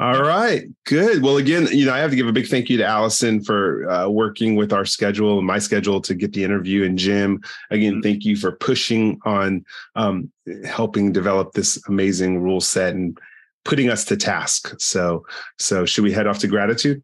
[0.00, 1.22] All right, good.
[1.22, 3.88] Well, again, you know, I have to give a big thank you to Alison for
[3.88, 6.84] uh, working with our schedule and my schedule to get the interview.
[6.84, 7.40] And Jim,
[7.70, 8.02] again, mm-hmm.
[8.02, 9.64] thank you for pushing on
[9.94, 10.32] um,
[10.64, 13.16] helping develop this amazing rule set and
[13.64, 14.74] putting us to task.
[14.80, 15.24] So,
[15.58, 17.02] so should we head off to gratitude?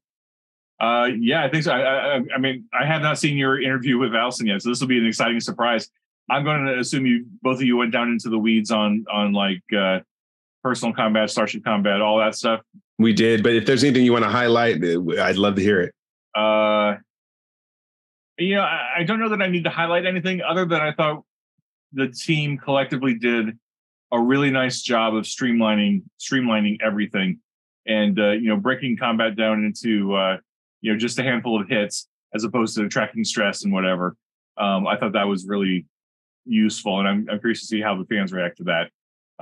[0.81, 1.73] Uh, yeah, I think so.
[1.73, 4.81] I, I, I mean, I have not seen your interview with Alison yet, so this
[4.81, 5.89] will be an exciting surprise.
[6.31, 9.33] I'm going to assume you both of you went down into the weeds on on
[9.33, 10.01] like uh,
[10.63, 12.61] personal combat, starship combat, all that stuff.
[12.99, 15.95] We did, but if there's anything you want to highlight, I'd love to hear it.
[16.35, 16.97] Uh,
[18.39, 20.93] you know, I, I don't know that I need to highlight anything other than I
[20.93, 21.25] thought
[21.93, 23.59] the team collectively did
[24.13, 27.39] a really nice job of streamlining streamlining everything,
[27.87, 30.37] and uh, you know, breaking combat down into uh,
[30.81, 34.17] you know just a handful of hits as opposed to tracking stress and whatever.
[34.57, 35.87] Um, I thought that was really
[36.49, 38.91] useful, and I'm, I'm curious to see how the fans react to that.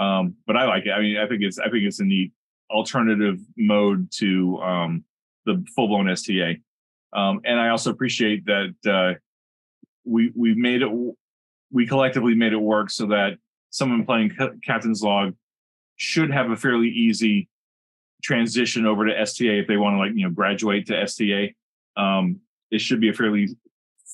[0.03, 0.91] Um, but I like it.
[0.91, 2.33] I mean, I think it's I think it's a neat
[2.71, 5.05] alternative mode to um,
[5.45, 6.61] the full blown STA,
[7.13, 9.19] um, and I also appreciate that uh,
[10.05, 10.91] we we made it
[11.71, 13.39] we collectively made it work so that
[13.71, 14.33] someone playing
[14.65, 15.35] Captain's Log
[15.97, 17.49] should have a fairly easy
[18.23, 21.55] transition over to STA if they want to like you know graduate to STA.
[21.97, 23.49] Um, it should be a fairly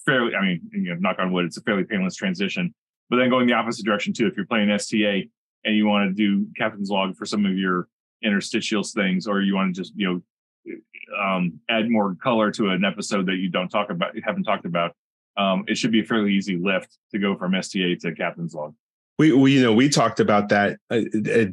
[0.04, 2.74] fairly I mean you know knock on wood it's a fairly painless transition.
[3.12, 5.28] But then going the opposite direction too, if you're playing STA
[5.66, 7.86] and you want to do Captain's Log for some of your
[8.24, 10.22] interstitials things, or you want to just you
[10.64, 14.44] know um, add more color to an episode that you don't talk about, you haven't
[14.44, 14.96] talked about,
[15.36, 18.74] um, it should be a fairly easy lift to go from STA to Captain's Log.
[19.18, 21.02] We, we you know we talked about that uh,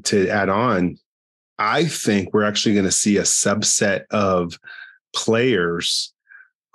[0.06, 0.98] to add on.
[1.57, 4.57] I think we're actually going to see a subset of
[5.14, 6.14] players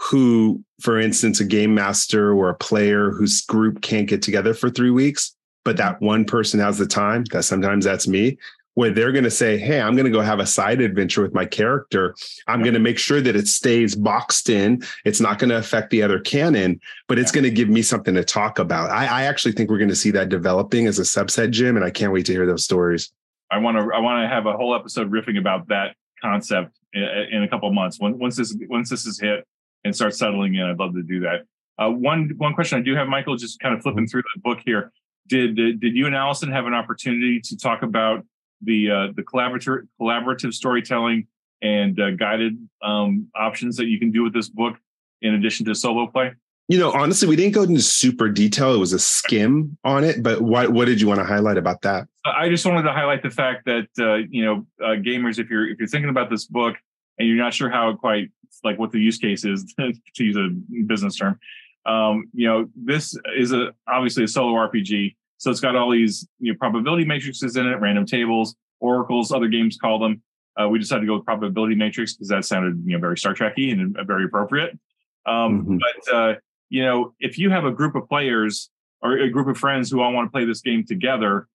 [0.04, 4.68] who, for instance, a game master or a player whose group can't get together for
[4.68, 8.36] three weeks, but that one person has the time, that sometimes that's me,
[8.74, 11.32] where they're going to say, Hey, I'm going to go have a side adventure with
[11.32, 12.14] my character.
[12.46, 14.82] I'm going to make sure that it stays boxed in.
[15.06, 18.14] It's not going to affect the other canon, but it's going to give me something
[18.14, 18.90] to talk about.
[18.90, 21.84] I, I actually think we're going to see that developing as a subset, Jim, and
[21.84, 23.10] I can't wait to hear those stories.
[23.50, 27.02] I want to I want to have a whole episode riffing about that concept in,
[27.02, 27.98] in a couple months.
[28.00, 29.46] once this once this is hit,
[29.84, 30.62] and start settling in.
[30.62, 31.46] I'd love to do that.
[31.78, 34.10] Uh, one one question I do have, Michael, just kind of flipping mm-hmm.
[34.10, 34.92] through the book here.
[35.28, 38.24] Did did you and Alison have an opportunity to talk about
[38.62, 41.26] the uh, the collaborative collaborative storytelling
[41.62, 44.76] and uh, guided um, options that you can do with this book
[45.22, 46.32] in addition to solo play?
[46.68, 48.74] You know, honestly, we didn't go into super detail.
[48.74, 51.82] It was a skim on it, but what what did you want to highlight about
[51.82, 52.06] that?
[52.24, 55.68] I just wanted to highlight the fact that uh, you know, uh, gamers, if you're
[55.68, 56.76] if you're thinking about this book
[57.18, 58.30] and you're not sure how it quite
[58.62, 60.48] like what the use case is to use a
[60.84, 61.38] business term.
[61.86, 66.26] Um, you know, this is a obviously a solo RPG, so it's got all these
[66.38, 70.22] you know probability matrices in it, random tables, oracles, other games call them.
[70.60, 73.34] Uh, we decided to go with probability matrix because that sounded you know very Star
[73.34, 74.78] Trekky and very appropriate.
[75.26, 75.78] Um, mm-hmm.
[75.78, 76.34] But uh,
[76.70, 78.70] you know, if you have a group of players
[79.02, 81.48] or a group of friends who all want to play this game together,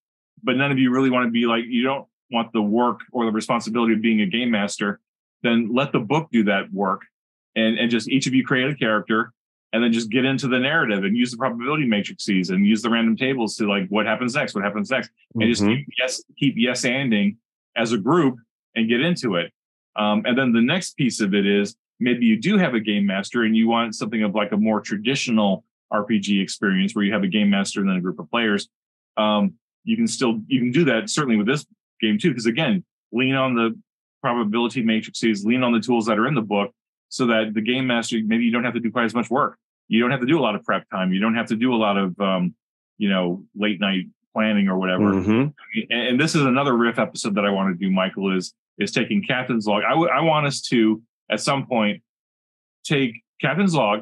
[0.43, 3.25] but none of you really want to be like you don't want the work or
[3.25, 4.99] the responsibility of being a game master
[5.43, 7.01] then let the book do that work
[7.55, 9.33] and, and just each of you create a character
[9.71, 12.89] and then just get into the narrative and use the probability matrices and use the
[12.89, 15.51] random tables to like what happens next, what happens next, and mm-hmm.
[15.51, 17.37] just keep yes, keep yes anding
[17.75, 18.37] as a group
[18.75, 19.51] and get into it.
[19.95, 23.05] Um, and then the next piece of it is maybe you do have a game
[23.05, 27.23] master and you want something of like a more traditional RPG experience where you have
[27.23, 28.69] a game master and then a group of players.
[29.17, 29.53] Um,
[29.83, 31.65] you can still you can do that certainly with this
[32.01, 33.77] game too, because again, lean on the
[34.21, 36.71] probability matrices, lean on the tools that are in the book
[37.09, 39.57] so that the game master, maybe you don't have to do quite as much work.
[39.87, 41.11] You don't have to do a lot of prep time.
[41.11, 42.53] You don't have to do a lot of, um,
[42.97, 45.13] you know, late night planning or whatever.
[45.13, 45.91] Mm-hmm.
[45.91, 48.91] And, and, this is another riff episode that I want to do, Michael, is, is
[48.91, 49.83] taking captain's log.
[49.83, 51.01] I, w- I want us to,
[51.31, 52.03] at some point,
[52.83, 54.01] take captain's log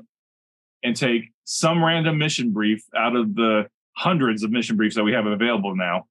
[0.84, 5.14] and take some random mission brief out of the hundreds of mission briefs that we
[5.14, 6.06] have available now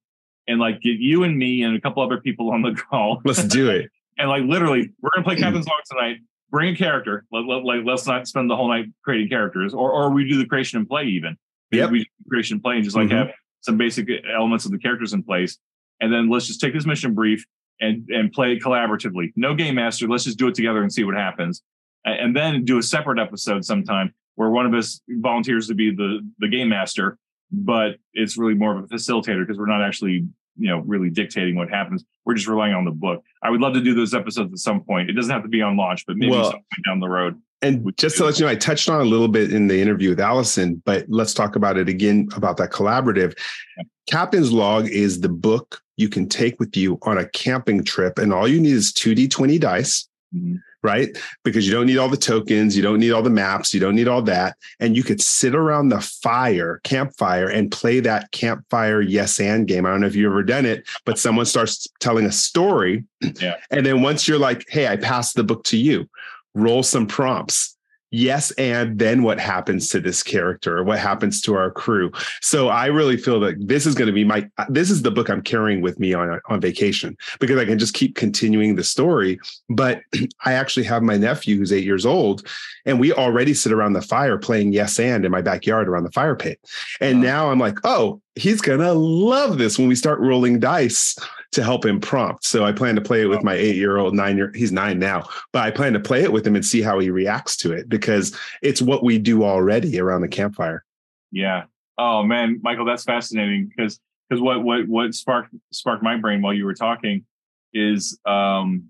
[0.47, 3.21] and like get you and me and a couple other people on the call.
[3.23, 3.89] Let's do it.
[4.17, 6.17] And like literally, we're gonna play Captain's Log tonight.
[6.49, 7.25] Bring a character.
[7.31, 10.37] Let, let, like let's not spend the whole night creating characters, or or we do
[10.37, 11.37] the creation and play even.
[11.71, 13.17] Yeah, we do creation and play and just like mm-hmm.
[13.17, 13.31] have
[13.61, 15.57] some basic elements of the characters in place.
[15.99, 17.45] and then let's just take this mission brief
[17.79, 19.33] and and play collaboratively.
[19.35, 20.07] No game master.
[20.07, 21.61] Let's just do it together and see what happens,
[22.05, 26.19] and then do a separate episode sometime where one of us volunteers to be the
[26.39, 27.17] the game master,
[27.51, 30.27] but it's really more of a facilitator because we're not actually
[30.57, 32.03] you know really dictating what happens.
[32.25, 33.23] We're just relying on the book.
[33.43, 35.09] I would love to do those episodes at some point.
[35.09, 37.41] It doesn't have to be on launch, but maybe well, some point down the road.
[37.61, 40.09] And just to let you know, I touched on a little bit in the interview
[40.09, 43.35] with Alison, but let's talk about it again about that collaborative.
[43.77, 43.83] Yeah.
[44.07, 48.31] Captain's Log is the book you can take with you on a camping trip, and
[48.31, 50.07] all you need is 2d20 dice.
[50.35, 51.09] Mm-hmm right?
[51.43, 53.95] Because you don't need all the tokens, you don't need all the maps, you don't
[53.95, 54.57] need all that.
[54.79, 59.85] And you could sit around the fire, campfire, and play that campfire yes and game.
[59.85, 63.03] I don't know if you've ever done it, but someone starts telling a story.
[63.41, 63.55] Yeah.
[63.71, 66.09] And then once you're like, hey, I passed the book to you,
[66.53, 67.76] roll some prompts
[68.11, 72.11] yes and then what happens to this character or what happens to our crew.
[72.41, 75.11] So i really feel that this is going to be my uh, this is the
[75.11, 78.83] book i'm carrying with me on on vacation because i can just keep continuing the
[78.83, 79.39] story.
[79.69, 80.01] But
[80.45, 82.47] i actually have my nephew who's eight years old
[82.85, 86.11] and we already sit around the fire playing yes and in my backyard around the
[86.11, 86.59] fire pit.
[87.01, 87.23] And wow.
[87.23, 91.17] now i'm like oh he's gonna love this when we start rolling dice
[91.51, 92.45] to help him prompt.
[92.45, 94.99] So I plan to play it with my eight year old, nine year, he's nine
[94.99, 97.71] now, but I plan to play it with him and see how he reacts to
[97.73, 100.83] it because it's what we do already around the campfire.
[101.31, 101.63] Yeah.
[101.97, 103.99] Oh man, Michael, that's fascinating because
[104.29, 107.25] because what what what sparked sparked my brain while you were talking
[107.73, 108.85] is um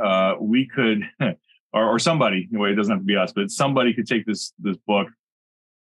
[0.00, 1.36] uh we could or,
[1.72, 4.76] or somebody anyway it doesn't have to be us but somebody could take this this
[4.86, 5.08] book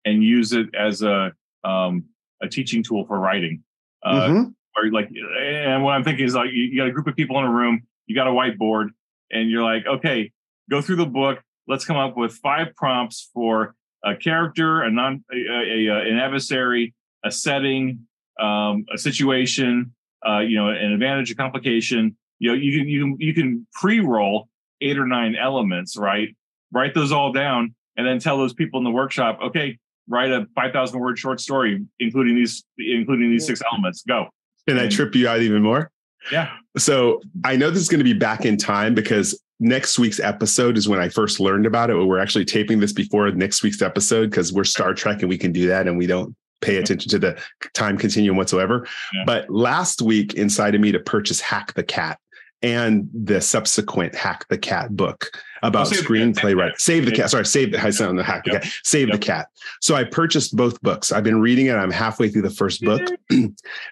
[0.04, 1.32] and use it as a
[1.64, 2.04] um
[2.42, 3.62] a teaching tool for writing
[4.04, 4.50] uh, mm-hmm
[4.80, 7.44] or like and what i'm thinking is like you got a group of people in
[7.44, 8.88] a room you got a whiteboard
[9.30, 10.32] and you're like okay
[10.70, 11.42] go through the book.
[11.66, 16.18] Let's come up with five prompts for a character a non a, a, a an
[16.18, 18.06] adversary a setting
[18.40, 19.92] um, a situation
[20.26, 22.16] uh, you know an advantage a complication.
[22.38, 24.48] You know you can you can you can pre-roll
[24.80, 26.34] eight or nine elements right?
[26.72, 29.78] Write those all down and then tell those people in the workshop okay
[30.08, 34.02] write a 5000 word short story including these including these six elements.
[34.02, 34.28] Go
[34.68, 34.90] can I hmm.
[34.90, 35.90] trip you out even more?
[36.30, 36.50] Yeah.
[36.76, 40.76] So I know this is going to be back in time because next week's episode
[40.76, 41.96] is when I first learned about it.
[41.96, 45.38] But We're actually taping this before next week's episode because we're Star Trek and we
[45.38, 47.42] can do that and we don't pay attention to the
[47.74, 48.86] time continuum whatsoever.
[49.14, 49.24] Yeah.
[49.26, 52.18] But last week incited me to purchase Hack the Cat
[52.62, 55.30] and the subsequent Hack the Cat book
[55.62, 58.52] about oh, screenplay right save the cat sorry save the i sound the hack the
[58.52, 59.20] cat save yep.
[59.20, 59.48] the cat.
[59.80, 61.12] So i purchased both books.
[61.12, 61.74] I've been reading it.
[61.74, 63.02] I'm halfway through the first book.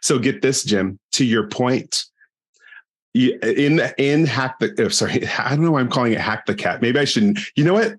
[0.02, 2.04] So get this jim to your point.
[3.14, 6.54] In in hack the oh, sorry i don't know why i'm calling it hack the
[6.54, 6.82] cat.
[6.82, 7.94] Maybe i shouldn't you know what?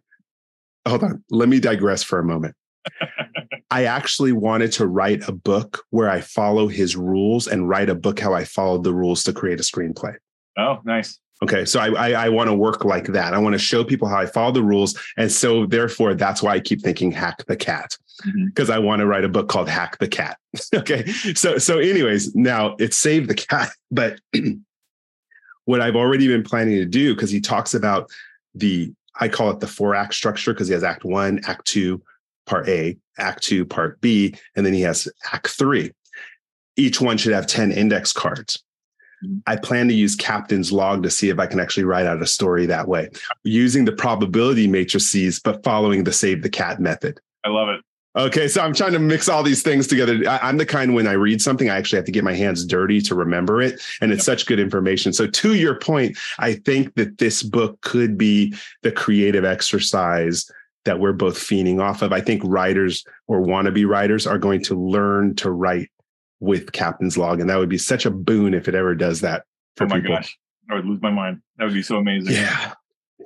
[0.88, 1.24] Hold on.
[1.30, 2.56] Let me digress for a moment.
[3.72, 7.96] I actually wanted to write a book where I follow his rules and write a
[7.96, 10.16] book how I followed the rules to create a screenplay.
[10.60, 11.20] Oh, nice.
[11.42, 13.34] Okay, so I I, I want to work like that.
[13.34, 16.54] I want to show people how I follow the rules, and so therefore that's why
[16.54, 17.98] I keep thinking hack the cat
[18.48, 18.76] because mm-hmm.
[18.76, 20.38] I want to write a book called Hack the Cat.
[20.76, 24.20] okay, so so anyways, now it's Save the Cat, but
[25.66, 28.10] what I've already been planning to do because he talks about
[28.54, 32.02] the I call it the four act structure because he has Act One, Act Two,
[32.46, 35.92] Part A, Act Two, Part B, and then he has Act Three.
[36.76, 38.62] Each one should have ten index cards.
[39.24, 39.40] Mm-hmm.
[39.48, 42.28] I plan to use captain's log to see if I can actually write out a
[42.28, 43.10] story that way,
[43.44, 47.20] using the probability matrices, but following the save the cat method.
[47.44, 47.82] I love it.
[48.16, 50.28] Okay, so I'm trying to mix all these things together.
[50.28, 52.66] I, am the kind when I read something, I actually have to get my hands
[52.66, 53.80] dirty to remember it.
[54.02, 54.40] And it's yep.
[54.40, 55.14] such good information.
[55.14, 60.50] So, to your point, I think that this book could be the creative exercise
[60.86, 62.12] that we're both feeding off of.
[62.12, 65.92] I think writers or wannabe writers are going to learn to write
[66.40, 69.44] with Captain's Log, and that would be such a boon if it ever does that.
[69.76, 70.16] For oh my people.
[70.16, 70.38] gosh,
[70.70, 71.42] I would lose my mind.
[71.58, 72.34] That would be so amazing.
[72.34, 72.74] Yeah.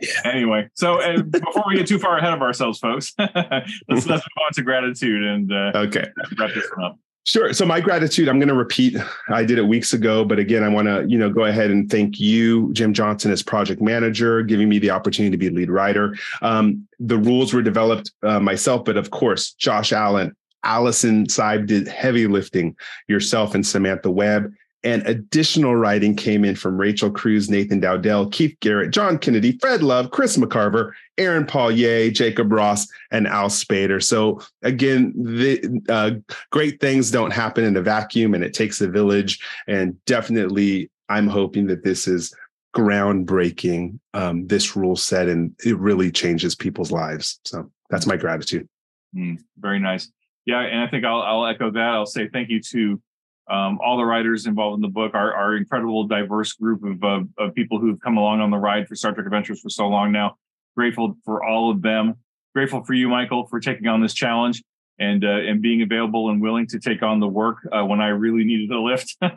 [0.02, 0.10] Yeah.
[0.26, 4.20] Anyway, so and before we get too far ahead of ourselves, folks, let's let's move
[4.20, 6.08] on to gratitude and uh, okay,
[6.38, 7.00] wrap this one up.
[7.26, 7.54] Sure.
[7.54, 8.98] So my gratitude, I'm going to repeat.
[9.30, 11.90] I did it weeks ago, but again, I want to, you know, go ahead and
[11.90, 16.18] thank you, Jim Johnson, as project manager, giving me the opportunity to be lead writer.
[16.42, 21.88] Um, the rules were developed uh, myself, but of course, Josh Allen, Alison Cybe did
[21.88, 22.76] heavy lifting,
[23.08, 24.54] yourself and Samantha Webb.
[24.86, 29.82] And additional writing came in from Rachel Cruz, Nathan Dowdell, Keith Garrett, John Kennedy, Fred
[29.82, 34.04] Love, Chris McCarver, Aaron Pollyea, Jacob Ross, and Al Spader.
[34.04, 36.12] So again, the uh,
[36.52, 39.40] great things don't happen in a vacuum, and it takes a village.
[39.68, 42.36] And definitely, I'm hoping that this is
[42.76, 44.00] groundbreaking.
[44.14, 47.40] Um, this rule set, and it really changes people's lives.
[47.46, 48.68] So that's my gratitude.
[49.16, 50.12] Mm, very nice.
[50.46, 51.80] Yeah, and I think I'll, I'll echo that.
[51.80, 53.02] I'll say thank you to
[53.50, 57.54] um, all the writers involved in the book, our, our incredible, diverse group of, of
[57.54, 60.38] people who've come along on the ride for Star Trek Adventures for so long now.
[60.76, 62.16] Grateful for all of them.
[62.54, 64.64] Grateful for you, Michael, for taking on this challenge
[65.00, 68.10] and uh, and being available and willing to take on the work uh, when I
[68.10, 69.16] really needed a lift.
[69.22, 69.32] uh,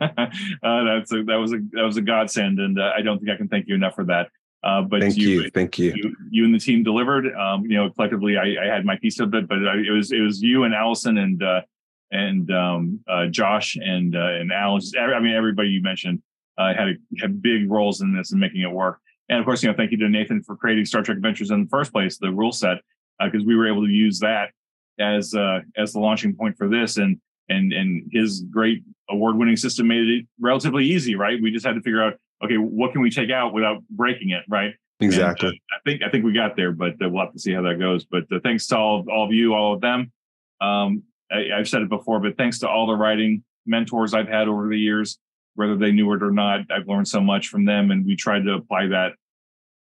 [0.61, 3.37] that's a, that was a that was a godsend, and uh, I don't think I
[3.37, 4.29] can thank you enough for that.
[4.67, 5.93] Uh, but thank you, you, thank you.
[5.95, 6.15] you.
[6.29, 6.45] you.
[6.45, 7.33] and the team delivered.
[7.35, 10.19] Um, you know, collectively, I, I, had my piece of it, but it was it
[10.19, 11.61] was you and Alison and uh,
[12.11, 14.81] and um, uh, Josh and and Alan.
[14.99, 16.21] I mean, everybody you mentioned
[16.57, 18.99] had a, had big roles in this and making it work.
[19.29, 21.63] And of course, you know, thank you to Nathan for creating Star Trek Adventures in
[21.63, 22.77] the first place, the rule set,
[23.23, 24.49] because we were able to use that
[24.99, 27.19] as uh, as the launching point for this, and
[27.49, 31.41] and and his great award winning system made it relatively easy, right?
[31.41, 34.43] We just had to figure out, okay, what can we take out without breaking it,
[34.47, 34.73] right?
[34.99, 35.49] Exactly.
[35.49, 37.53] And, uh, I think I think we got there, but uh, we'll have to see
[37.53, 38.05] how that goes.
[38.05, 40.11] But uh, thanks to all all of you, all of them.
[40.59, 44.47] Um, I, I've said it before, but thanks to all the writing mentors I've had
[44.47, 45.19] over the years,
[45.55, 48.45] whether they knew it or not, I've learned so much from them, and we tried
[48.45, 49.13] to apply that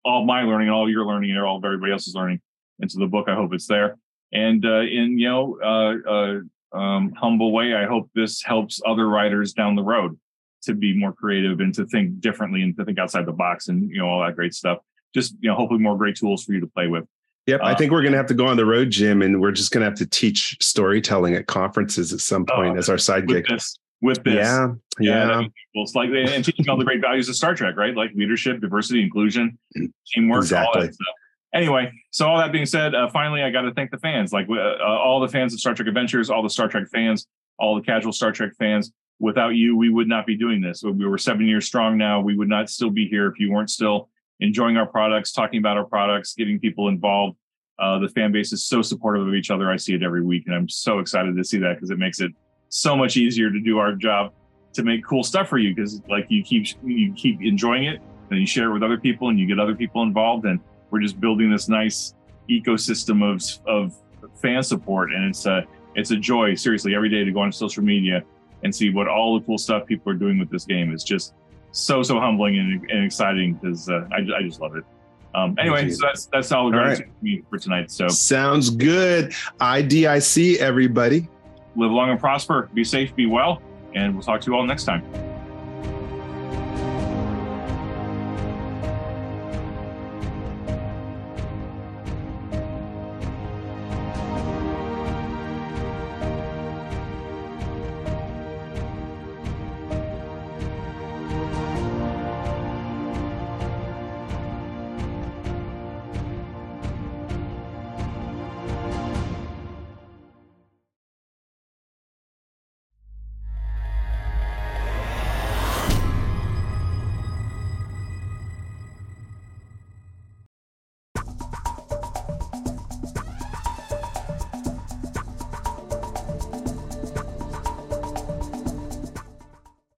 [0.03, 2.41] all my learning and all your learning and all of everybody else's learning
[2.79, 3.27] into the book.
[3.27, 3.97] I hope it's there.
[4.33, 9.07] And uh, in you know uh, uh, um, humble way, I hope this helps other
[9.07, 10.17] writers down the road
[10.65, 13.89] to be more creative and to think differently and to think outside the box and
[13.89, 14.79] you know all that great stuff.
[15.13, 17.05] Just you know, hopefully more great tools for you to play with.
[17.47, 19.51] Yep, I think we're going to have to go on the road, Jim, and we're
[19.51, 23.27] just going to have to teach storytelling at conferences at some point as our side
[23.27, 23.45] with gig.
[23.47, 24.69] This, with this, yeah,
[24.99, 25.27] yeah.
[25.27, 27.95] yeah well, it's like and teaching all the great values of Star Trek, right?
[27.95, 29.59] Like leadership, diversity, inclusion,
[30.07, 30.67] teamwork, exactly.
[30.67, 31.07] all that stuff
[31.55, 34.47] anyway, so all that being said, uh, finally, I got to thank the fans, like
[34.49, 37.25] uh, uh, all the fans of Star Trek Adventures, all the Star Trek fans,
[37.57, 38.91] all the casual Star Trek fans.
[39.19, 40.83] Without you, we would not be doing this.
[40.83, 42.19] We were seven years strong now.
[42.19, 44.09] We would not still be here if you weren't still
[44.39, 47.37] enjoying our products, talking about our products, getting people involved.
[47.79, 49.71] Uh, the fan base is so supportive of each other.
[49.71, 52.19] I see it every week, and I'm so excited to see that because it makes
[52.19, 52.31] it
[52.69, 54.33] so much easier to do our job
[54.73, 55.73] to make cool stuff for you.
[55.73, 59.29] Because like you keep you keep enjoying it, and you share it with other people,
[59.29, 60.59] and you get other people involved, and
[60.91, 62.13] we're just building this nice
[62.49, 63.95] ecosystem of of
[64.41, 65.65] fan support, and it's a
[65.95, 66.55] it's a joy.
[66.55, 68.23] Seriously, every day to go on social media
[68.63, 71.33] and see what all the cool stuff people are doing with this game is just
[71.71, 74.83] so so humbling and, and exciting because uh, I, I just love it.
[75.35, 77.01] Um, anyway, so that's that's all, all right.
[77.21, 77.91] me for tonight.
[77.91, 79.31] So sounds good.
[79.59, 81.27] IDIC, everybody.
[81.75, 82.69] Live long and prosper.
[82.73, 83.13] Be safe.
[83.15, 83.61] Be well.
[83.93, 85.03] And we'll talk to you all next time.